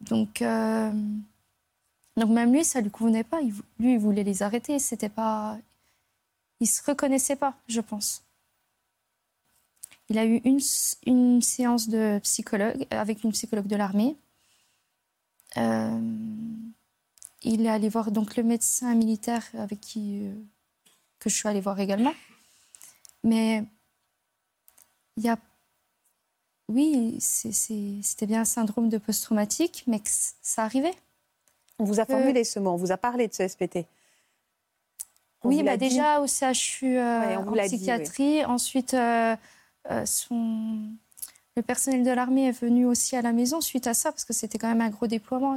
[0.00, 0.92] Donc, euh,
[2.16, 3.40] donc même lui, ça lui convenait pas.
[3.40, 4.80] lui, il voulait les arrêter.
[4.80, 5.56] C'était pas,
[6.60, 8.24] il se reconnaissait pas, je pense.
[10.08, 10.60] Il a eu une,
[11.06, 14.16] une séance de psychologue avec une psychologue de l'armée.
[15.56, 16.00] Euh,
[17.42, 20.34] il est allé voir donc le médecin militaire avec qui euh,
[21.18, 22.12] que je suis allée voir également.
[23.24, 23.64] Mais
[25.16, 25.38] il y a
[26.68, 30.94] oui, c'était bien un syndrome de post-traumatique, mais ça arrivait.
[31.78, 33.86] On vous a formulé ce mot, on vous a parlé de ce SPT.
[35.44, 38.44] oui, bah déjà au CHU euh, en psychiatrie.
[38.44, 38.96] Ensuite,
[40.04, 40.90] son
[41.56, 44.34] le personnel de l'armée est venu aussi à la maison suite à ça, parce que
[44.34, 45.56] c'était quand même un gros déploiement.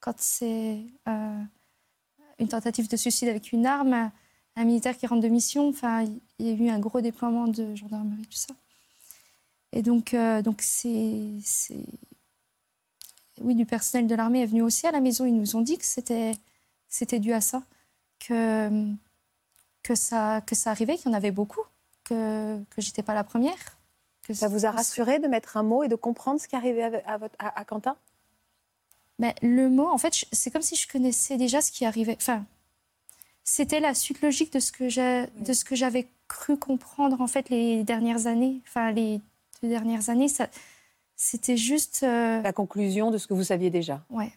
[0.00, 1.42] quand c'est euh,
[2.38, 4.10] une tentative de suicide avec une arme,
[4.56, 6.04] un militaire qui rentre de mission, enfin,
[6.38, 8.54] il y a eu un gros déploiement de gendarmerie, tout ça.
[9.72, 10.42] Et donc, euh,
[13.40, 15.24] oui, du personnel de l'armée est venu aussi à la maison.
[15.24, 16.38] Ils nous ont dit que c'était,
[17.18, 17.62] dû à ça,
[18.20, 18.92] que,
[19.82, 21.62] que ça, que ça arrivait, qu'il y en avait beaucoup,
[22.04, 23.76] que que j'étais pas la première
[24.32, 27.18] ça vous a rassuré de mettre un mot et de comprendre ce qui arrivait à,
[27.18, 27.96] votre, à, Quentin?
[29.18, 32.16] Mais Le mot, en fait, c'est comme si je connaissais déjà ce qui arrivait.
[32.16, 32.44] Enfin,
[33.44, 37.50] c'était la suite logique de ce que de ce que j'avais cru comprendre en fait
[37.50, 38.60] les dernières années.
[38.66, 39.20] Enfin, les
[39.62, 40.48] deux dernières années, ça,
[41.16, 44.04] c'était juste euh, la conclusion de ce que vous saviez déjà.
[44.10, 44.32] Ouais.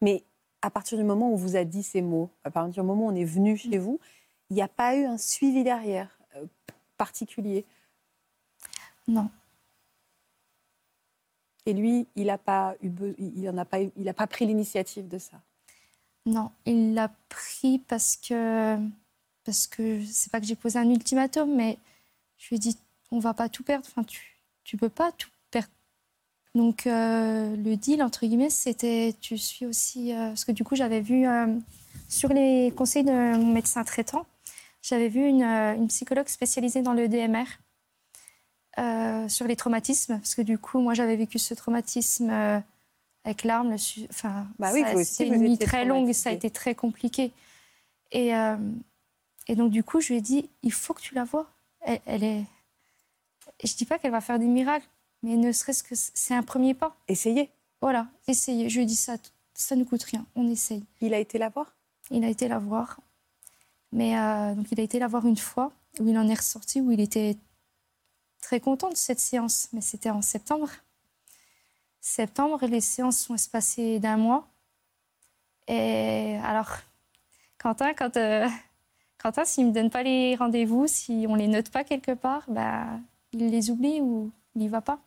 [0.00, 0.24] Mais
[0.62, 3.06] à partir du moment où on vous a dit ces mots, à partir du moment
[3.06, 4.00] où on est venu chez vous,
[4.50, 6.44] il n'y a pas eu un suivi derrière euh,
[6.96, 7.64] particulier.
[9.10, 9.28] Non.
[11.66, 15.18] Et lui, il n'a pas, eu, il a pas, il a pas pris l'initiative de
[15.18, 15.40] ça?
[16.26, 18.76] Non, il l'a pris parce que
[19.44, 21.78] parce que c'est pas que j'ai posé un ultimatum, mais
[22.38, 22.78] je lui ai dit
[23.10, 23.86] on va pas tout perdre.
[23.88, 25.68] Enfin, tu tu peux pas tout perdre.
[26.54, 30.76] Donc euh, le deal entre guillemets, c'était tu suis aussi euh, parce que du coup
[30.76, 31.46] j'avais vu euh,
[32.08, 34.26] sur les conseils de mon médecin traitant,
[34.82, 37.46] j'avais vu une, une psychologue spécialisée dans le DMR
[38.78, 42.60] euh, sur les traumatismes, parce que du coup, moi, j'avais vécu ce traumatisme euh,
[43.24, 43.74] avec l'arme.
[44.08, 47.32] Enfin, bah oui, c'était une nuit très longue et ça a été très compliqué.
[48.12, 48.56] Et, euh,
[49.48, 51.50] et donc, du coup, je lui ai dit, il faut que tu la vois.
[51.80, 52.44] Elle, elle est...
[53.64, 54.88] Je dis pas qu'elle va faire des miracles,
[55.22, 56.96] mais ne serait-ce que c'est un premier pas.
[57.08, 57.50] Essayez.
[57.80, 58.68] Voilà, essayez.
[58.68, 59.16] Je lui ai dit ça,
[59.54, 60.84] ça ne coûte rien, on essaye.
[61.00, 61.74] Il a été la voir?
[62.10, 63.00] Il a été la voir.
[63.92, 64.14] Mais
[64.54, 67.00] donc, il a été la voir une fois, où il en est ressorti, où il
[67.00, 67.36] était
[68.40, 70.70] très content de cette séance, mais c'était en septembre.
[72.00, 74.48] Septembre, les séances sont espacées d'un mois.
[75.68, 76.78] Et alors,
[77.58, 78.48] Quentin, euh,
[79.18, 82.12] Quentin s'il ne me donne pas les rendez-vous, si on ne les note pas quelque
[82.12, 82.86] part, bah,
[83.32, 84.98] il les oublie ou il n'y va pas.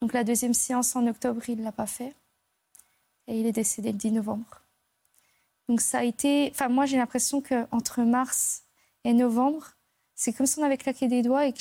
[0.00, 2.14] Donc la deuxième séance en octobre, il ne l'a pas fait.
[3.26, 4.62] Et il est décédé le 10 novembre.
[5.68, 6.50] Donc ça a été...
[6.52, 8.62] Enfin, moi, j'ai l'impression qu'entre mars
[9.04, 9.74] et novembre,
[10.14, 11.60] c'est comme si on avait claqué des doigts et que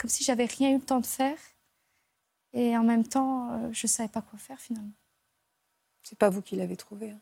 [0.00, 1.38] comme si j'avais rien eu le temps de faire.
[2.54, 4.94] Et en même temps, euh, je ne savais pas quoi faire finalement.
[6.02, 7.20] C'est pas vous qui l'avez trouvé hein.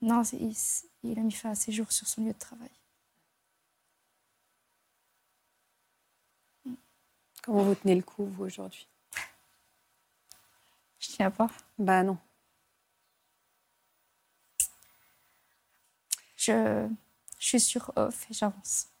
[0.00, 0.56] Non, il,
[1.04, 2.70] il, a mis fin à ses jours sur son lieu de travail.
[7.42, 8.88] Comment vous tenez le coup, vous, aujourd'hui?
[10.98, 11.48] Je tiens pas.
[11.78, 12.18] Bah non.
[16.36, 16.88] Je,
[17.38, 18.91] je suis sur off et j'avance.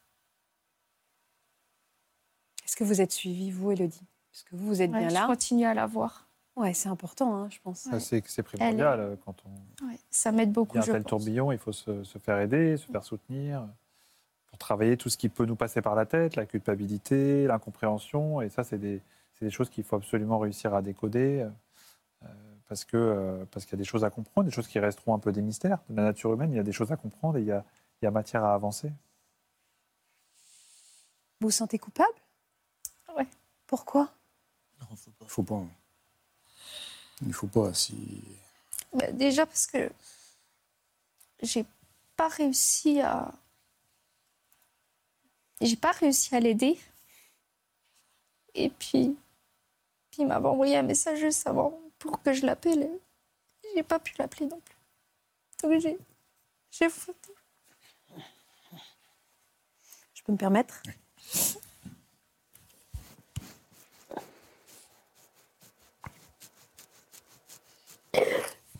[2.72, 4.00] Est-ce que vous êtes suivie, vous, Elodie?
[4.32, 6.26] Est-ce que vous, vous êtes Ouais, bien je là continue à la voir.
[6.56, 7.86] Ouais, c'est important, hein, je pense.
[8.00, 8.98] C'est c'est primordial.
[8.98, 10.72] euh, Quand on Ouais, ça m'aide beaucoup.
[10.72, 11.10] il y a un je tel pense.
[11.10, 13.68] tourbillon, il faut se, se faire aider, se faire soutenir,
[14.46, 18.40] pour travailler tout ce qui peut nous passer par la tête, la culpabilité, l'incompréhension.
[18.40, 19.02] Et ça, c'est des,
[19.34, 21.46] c'est des choses qu'il faut absolument réussir à décoder.
[22.24, 22.28] euh,
[22.68, 25.12] parce que euh, parce qu'il y a des choses à comprendre, des choses qui resteront
[25.14, 26.50] un peu des mystères de la nature humaine.
[26.52, 27.66] Il y a des choses à comprendre et il y a,
[28.00, 28.88] il y a matière à avancer.
[31.42, 32.08] Vous vous sentez coupable?
[33.72, 34.12] Pourquoi?
[34.82, 35.24] Non, faut pas.
[35.24, 35.64] Il faut pas.
[37.22, 37.72] Il faut pas.
[37.72, 38.22] Si...
[38.92, 39.90] Bah, déjà parce que
[41.40, 41.64] j'ai
[42.14, 43.32] pas réussi à.
[45.62, 46.78] J'ai pas réussi à l'aider.
[48.52, 49.16] Et puis,
[50.10, 52.82] puis il m'avait envoyé un message juste avant pour que je l'appelle.
[52.82, 54.76] et J'ai pas pu l'appeler non plus.
[55.62, 55.96] Donc j'ai.
[56.70, 57.30] J'ai foutu.
[60.12, 60.82] Je peux me permettre?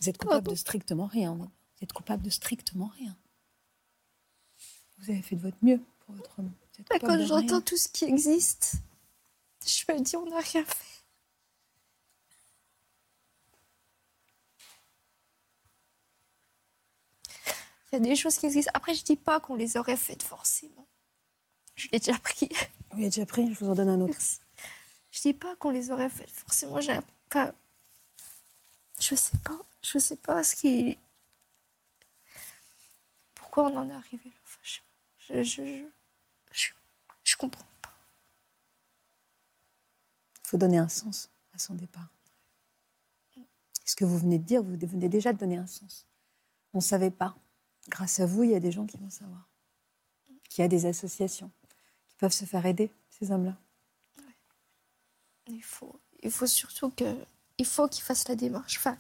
[0.03, 1.35] Vous êtes coupable de strictement rien.
[1.35, 1.49] Vous
[1.81, 3.17] êtes coupable de strictement rien.
[4.99, 6.53] Vous avez fait de votre mieux pour votre homme.
[6.91, 8.75] Bah, Quand j'entends tout ce qui existe,
[9.65, 11.05] je me dis on n'a rien fait.
[17.93, 18.73] Il y a des choses qui existent.
[18.75, 20.89] Après, je dis pas qu'on les aurait faites forcément.
[21.77, 22.49] Je l'ai déjà pris.
[22.91, 24.19] Vous l'avez déjà pris, je vous en donne un autre.
[25.13, 26.81] Je dis pas qu'on les aurait faites forcément.
[26.81, 26.99] J'ai
[27.29, 27.55] pas.
[29.03, 29.59] Je sais pas.
[29.83, 30.97] Je sais pas ce qui.
[33.35, 34.37] Pourquoi on en est arrivé là?
[34.45, 34.79] Enfin, je,
[35.19, 35.85] je, je, je,
[36.53, 36.71] je,
[37.25, 37.93] je comprends pas.
[40.45, 42.09] Il faut donner un sens à son départ.
[43.85, 46.07] Ce que vous venez de dire, vous venez déjà de donner un sens.
[46.73, 47.37] On ne savait pas.
[47.89, 49.49] Grâce à vous, il y a des gens qui vont savoir.
[50.49, 51.51] Qu'il y a des associations
[52.09, 53.59] qui peuvent se faire aider, ces hommes-là.
[55.49, 57.27] Il faut, il faut surtout que.
[57.59, 58.79] Il faut qu'ils fassent la démarche.
[58.79, 58.99] Enfin.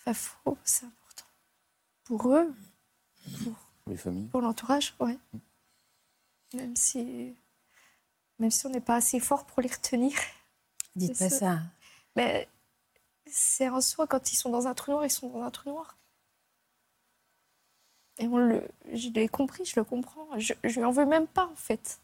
[0.00, 1.24] Enfin, faut, c'est important.
[2.04, 2.54] Pour eux,
[3.86, 4.28] Les familles.
[4.28, 5.18] pour l'entourage, ouais.
[6.52, 7.34] Même si.
[8.38, 10.12] Même si on n'est pas assez fort pour les retenir.
[10.96, 11.38] Dites pas ça.
[11.38, 11.58] ça.
[12.16, 12.48] Mais
[13.26, 15.70] c'est en soi, quand ils sont dans un trou noir, ils sont dans un trou
[15.70, 15.96] noir.
[18.18, 20.38] Et on le, je l'ai compris, je le comprends.
[20.38, 21.98] Je, je lui en veux même pas, en fait.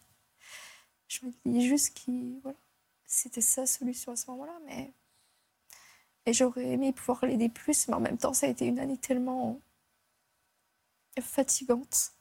[1.06, 2.58] Je me dis juste que voilà,
[3.12, 4.56] c'était sa solution à ce moment-là.
[4.66, 4.92] Mais
[6.26, 8.98] et j'aurais aimé pouvoir l'aider plus, mais en même temps, ça a été une année
[8.98, 9.60] tellement
[11.20, 12.12] fatigante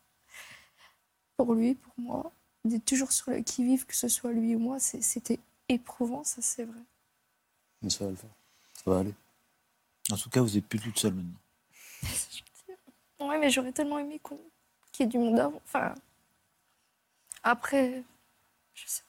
[1.37, 2.31] pour lui, pour moi.
[2.65, 6.65] D'être toujours sur le qui-vive, que ce soit lui ou moi, c'était éprouvant, ça c'est
[6.65, 6.81] vrai.
[7.81, 8.29] Mais ça va le faire.
[8.83, 9.13] Ça va aller.
[10.11, 11.39] En tout cas, vous n'êtes plus toute seule maintenant.
[13.21, 14.39] Ouais, mais j'aurais tellement aimé qu'on-
[14.93, 15.61] qu'il y ait du monde avant.
[15.65, 15.93] Enfin,
[17.43, 18.01] après,
[18.73, 19.03] je sais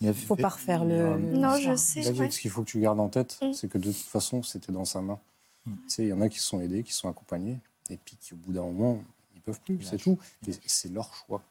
[0.00, 2.00] Il a faut fait- pas refaire le- Non, je sais.
[2.02, 2.30] Là, ouais.
[2.30, 3.52] Ce qu'il faut que tu gardes en tête, Mm.
[3.52, 5.18] c'est que de toute façon, c'était dans sa main.
[5.66, 5.72] Mm.
[5.74, 7.58] Tu sais, il y en a qui sont aidés, qui sont accompagnés,
[7.90, 9.02] et puis qui, au bout d'un moment,
[9.34, 10.18] ils peuvent plus, c'est tout.
[10.66, 11.42] C'est leur choix.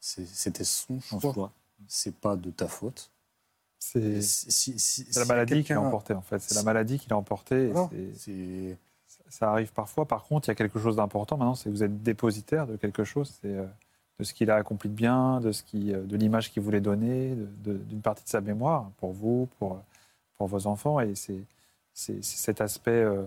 [0.00, 1.32] C'était son choix.
[1.32, 1.52] choix.
[1.86, 3.10] C'est pas de ta faute.
[3.78, 6.38] C'est Et si- si- si- c'est la maladie qui l'a emporté, en fait.
[6.40, 7.68] C'est la maladie qui l'a emporté.
[7.68, 7.90] Voilà.
[8.16, 8.76] c'est-
[9.28, 10.06] Ça arrive parfois.
[10.06, 12.76] Par contre, il y a quelque chose d'important maintenant, c'est que vous êtes dépositaire de
[12.76, 13.66] quelque chose, c'est euh,
[14.22, 16.80] de ce qu'il a accompli de bien, de, ce qui, euh, de l'image qu'il voulait
[16.80, 19.82] donner, d'une partie de sa mémoire pour vous, pour,
[20.36, 21.00] pour vos enfants.
[21.00, 21.44] Et c'est
[21.94, 23.24] c'est- cet aspect, euh,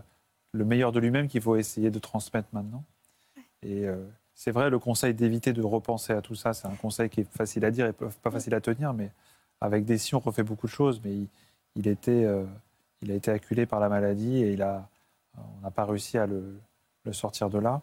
[0.53, 2.83] le meilleur de lui-même, qu'il faut essayer de transmettre maintenant.
[3.61, 3.97] Et euh,
[4.33, 7.29] c'est vrai, le conseil d'éviter de repenser à tout ça, c'est un conseil qui est
[7.37, 9.11] facile à dire et pas pas facile à tenir, mais
[9.61, 10.99] avec des si, on refait beaucoup de choses.
[11.03, 11.27] Mais il,
[11.75, 12.45] il était, euh,
[13.01, 14.87] il a été acculé par la maladie et il a,
[15.37, 16.57] on n'a pas réussi à le,
[17.03, 17.81] le sortir de là.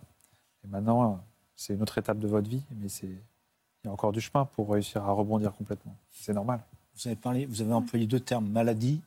[0.65, 1.21] Et maintenant,
[1.63, 4.45] c'est une autre étape de votre vie, mais c'est, il y a encore du chemin
[4.47, 5.97] pour réussir à rebondir complètement.
[6.11, 6.61] C'est normal.
[6.97, 9.01] Vous avez, parlé, vous avez employé deux termes, maladie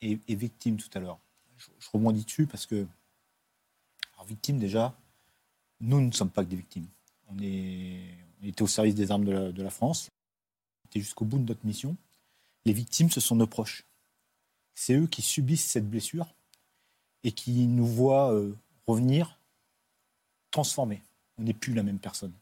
[0.00, 1.18] et, victime tout à l'heure.
[1.58, 2.86] Je, rebondis dessus parce que,
[4.14, 4.94] alors victime déjà,
[5.80, 6.86] nous ne sommes pas que des victimes.
[7.28, 10.08] On, était au service des armes de la, de la France.
[10.82, 11.96] On était jusqu'au bout de notre mission.
[12.64, 13.84] Les victimes, ce sont nos proches.
[14.74, 16.34] C'est eux qui subissent cette blessure
[17.24, 19.38] et qui nous voient euh, revenir
[20.50, 21.02] transformés.
[21.40, 22.32] On n'est plus la même personne.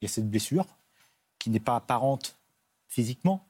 [0.00, 0.66] Il y a cette blessure
[1.38, 2.36] qui n'est pas apparente
[2.86, 3.48] physiquement,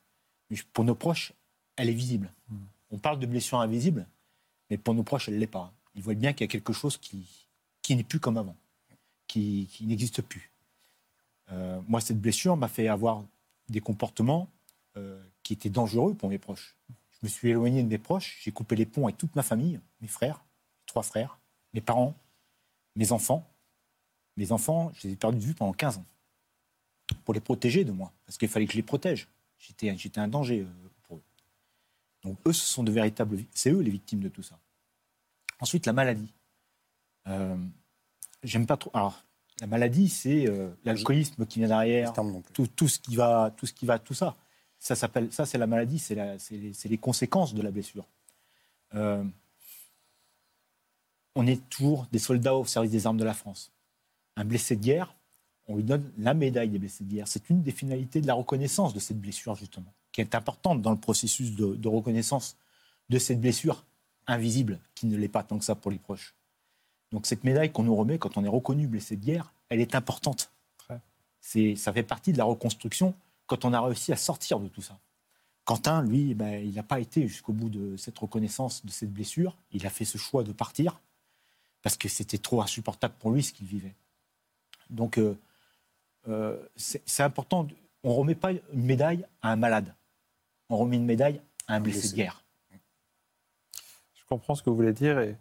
[0.48, 1.32] mais pour nos proches,
[1.76, 2.32] elle est visible.
[2.90, 4.06] On parle de blessure invisible,
[4.70, 5.72] mais pour nos proches, elle ne l'est pas.
[5.94, 7.26] Ils voient bien qu'il y a quelque chose qui,
[7.82, 8.56] qui n'est plus comme avant,
[9.26, 10.52] qui, qui n'existe plus.
[11.50, 13.24] Euh, moi, cette blessure m'a fait avoir
[13.68, 14.48] des comportements
[14.96, 16.76] euh, qui étaient dangereux pour mes proches.
[16.88, 19.80] Je me suis éloigné de mes proches, j'ai coupé les ponts avec toute ma famille,
[20.00, 20.44] mes frères,
[20.86, 21.38] trois frères,
[21.72, 22.14] mes parents,
[22.94, 23.48] mes enfants.
[24.36, 26.04] Mes enfants, je les ai perdus de vue pendant 15 ans.
[27.24, 29.28] pour les protéger de moi, parce qu'il fallait que je les protège.
[29.58, 31.22] J'étais, j'étais un danger euh, pour eux.
[32.22, 34.58] Donc eux, ce sont de véritables, c'est eux les victimes de tout ça.
[35.60, 36.32] Ensuite, la maladie.
[37.28, 37.56] Euh,
[38.42, 38.90] j'aime pas trop.
[38.92, 39.22] Alors,
[39.60, 42.12] la maladie, c'est euh, l'alcoolisme qui vient derrière,
[42.52, 44.36] tout, tout, ce qui va, tout ce qui va, tout ça.
[44.78, 46.14] Ça s'appelle, ça c'est la maladie, c'est,
[46.50, 48.06] les, les, conséquences de la blessure.
[48.94, 49.24] Euh,
[51.34, 53.72] on est toujours des soldats au service des armes de la France.
[54.36, 55.14] Un blessé de guerre,
[55.66, 57.28] on lui donne la médaille des blessés de guerre.
[57.28, 60.92] C'est une des finalités de la reconnaissance de cette blessure, justement, qui est importante dans
[60.92, 62.56] le processus de, de reconnaissance
[63.08, 63.84] de cette blessure
[64.26, 66.34] invisible, qui ne l'est pas tant que ça pour les proches.
[67.12, 69.94] Donc cette médaille qu'on nous remet quand on est reconnu blessé de guerre, elle est
[69.94, 70.50] importante.
[71.40, 73.14] C'est, ça fait partie de la reconstruction
[73.46, 74.98] quand on a réussi à sortir de tout ça.
[75.64, 79.56] Quentin, lui, ben, il n'a pas été jusqu'au bout de cette reconnaissance de cette blessure.
[79.70, 81.00] Il a fait ce choix de partir
[81.82, 83.94] parce que c'était trop insupportable pour lui ce qu'il vivait.
[84.90, 85.36] Donc euh,
[86.28, 87.66] euh, c'est, important.
[88.02, 89.94] On ne remet pas une médaille à un malade.
[90.68, 92.42] On remet une médaille à un blessé, de guerre.
[94.14, 95.36] Je comprends ce que vous voulez dire et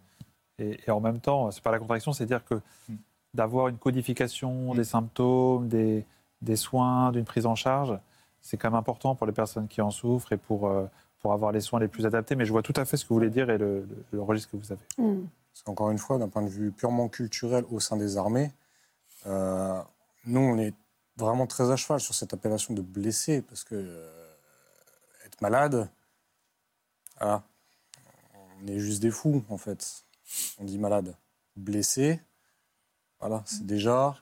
[0.58, 2.54] et, en même temps, c'est pas la contradiction, c'est dire que
[2.88, 2.96] hmm.
[3.34, 4.76] d'avoir une codification hmm.
[4.76, 6.04] des symptômes, des,
[6.42, 7.98] des soins, d'une prise en charge,
[8.40, 10.86] c'est quand même important pour les personnes qui en souffrent et pour, euh,
[11.20, 12.36] pour avoir les soins les plus adaptés.
[12.36, 14.56] Mais je vois tout à fait ce que vous voulez dire et le, registre que
[14.56, 14.80] vous avez.
[14.98, 15.26] Hmm.
[15.52, 18.50] Parce qu'encore une fois, d'un point de vue purement culturel au sein des armées,
[19.26, 19.82] euh,
[20.24, 20.74] nous, on est
[21.16, 24.36] vraiment très à cheval sur cette appellation de blessé, parce que euh,
[25.24, 25.88] être malade,
[27.20, 30.06] on est juste des fous, en fait
[30.58, 31.16] on dit malade,
[31.56, 32.20] blessé.
[33.20, 34.16] Voilà, c'est déjà.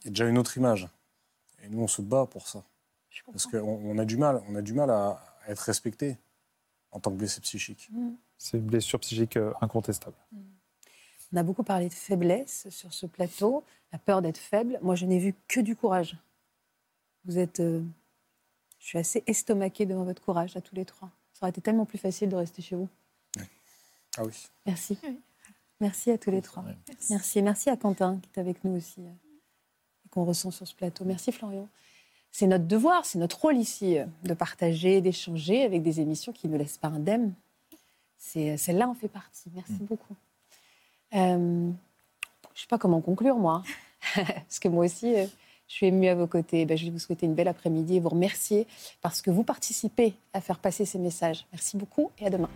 [0.00, 0.88] Il y a déjà une autre image.
[1.62, 2.62] Et nous, on se bat pour ça.
[3.26, 6.18] Parce qu'on on a du mal, on a du mal à, être respecté
[6.92, 7.88] en tant que blessé psychique.
[7.90, 8.10] Mm.
[8.36, 10.16] C'est une blessure psychique euh, incontestable.
[10.32, 10.38] Mm.
[11.36, 13.62] On a beaucoup parlé de faiblesse sur ce plateau,
[13.92, 14.78] la peur d'être faible.
[14.80, 16.16] Moi, je n'ai vu que du courage.
[17.26, 17.60] Vous êtes.
[17.60, 17.82] Euh,
[18.78, 21.10] je suis assez estomaquée devant votre courage, à tous les trois.
[21.34, 22.88] Ça aurait été tellement plus facile de rester chez vous.
[24.16, 24.32] Ah oui.
[24.64, 24.98] Merci.
[25.80, 26.64] Merci à tous les trois.
[27.10, 27.42] Merci.
[27.42, 27.68] Merci.
[27.68, 31.04] à Quentin qui est avec nous aussi euh, et qu'on ressent sur ce plateau.
[31.04, 31.68] Merci Florian.
[32.32, 36.48] C'est notre devoir, c'est notre rôle ici euh, de partager, d'échanger avec des émissions qui
[36.48, 37.34] ne laissent pas indemne.
[38.16, 39.50] C'est celle-là en fait partie.
[39.54, 39.84] Merci mm.
[39.84, 40.16] beaucoup.
[41.14, 41.70] Euh,
[42.54, 43.62] je ne sais pas comment conclure moi,
[44.14, 45.14] parce que moi aussi.
[45.68, 46.64] je suis émue à vos côtés.
[46.64, 48.66] Ben, je vais vous souhaiter une belle après-midi et vous remercier
[49.02, 51.46] parce que vous participez à faire passer ces messages.
[51.52, 52.50] Merci beaucoup et à demain.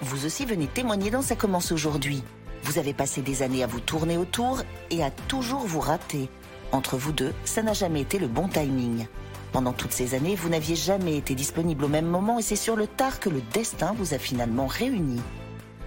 [0.00, 2.22] Vous aussi venez témoigner dans Ça commence aujourd'hui.
[2.62, 6.30] Vous avez passé des années à vous tourner autour et à toujours vous rater.
[6.72, 9.06] Entre vous deux, ça n'a jamais été le bon timing.
[9.52, 12.74] Pendant toutes ces années, vous n'aviez jamais été disponible au même moment et c'est sur
[12.74, 15.20] le tard que le destin vous a finalement réunis.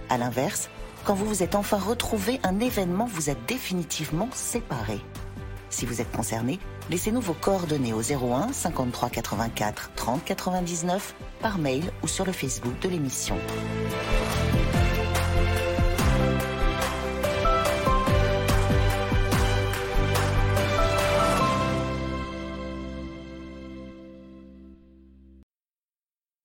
[0.08, 0.70] À l'inverse,
[1.04, 5.00] quand vous vous êtes enfin retrouvés, un événement vous a définitivement séparés.
[5.70, 6.58] Si vous êtes concerné,
[6.90, 12.78] laissez-nous vos coordonnées au 01 53 84 30 99 par mail ou sur le Facebook
[12.80, 13.36] de l'émission.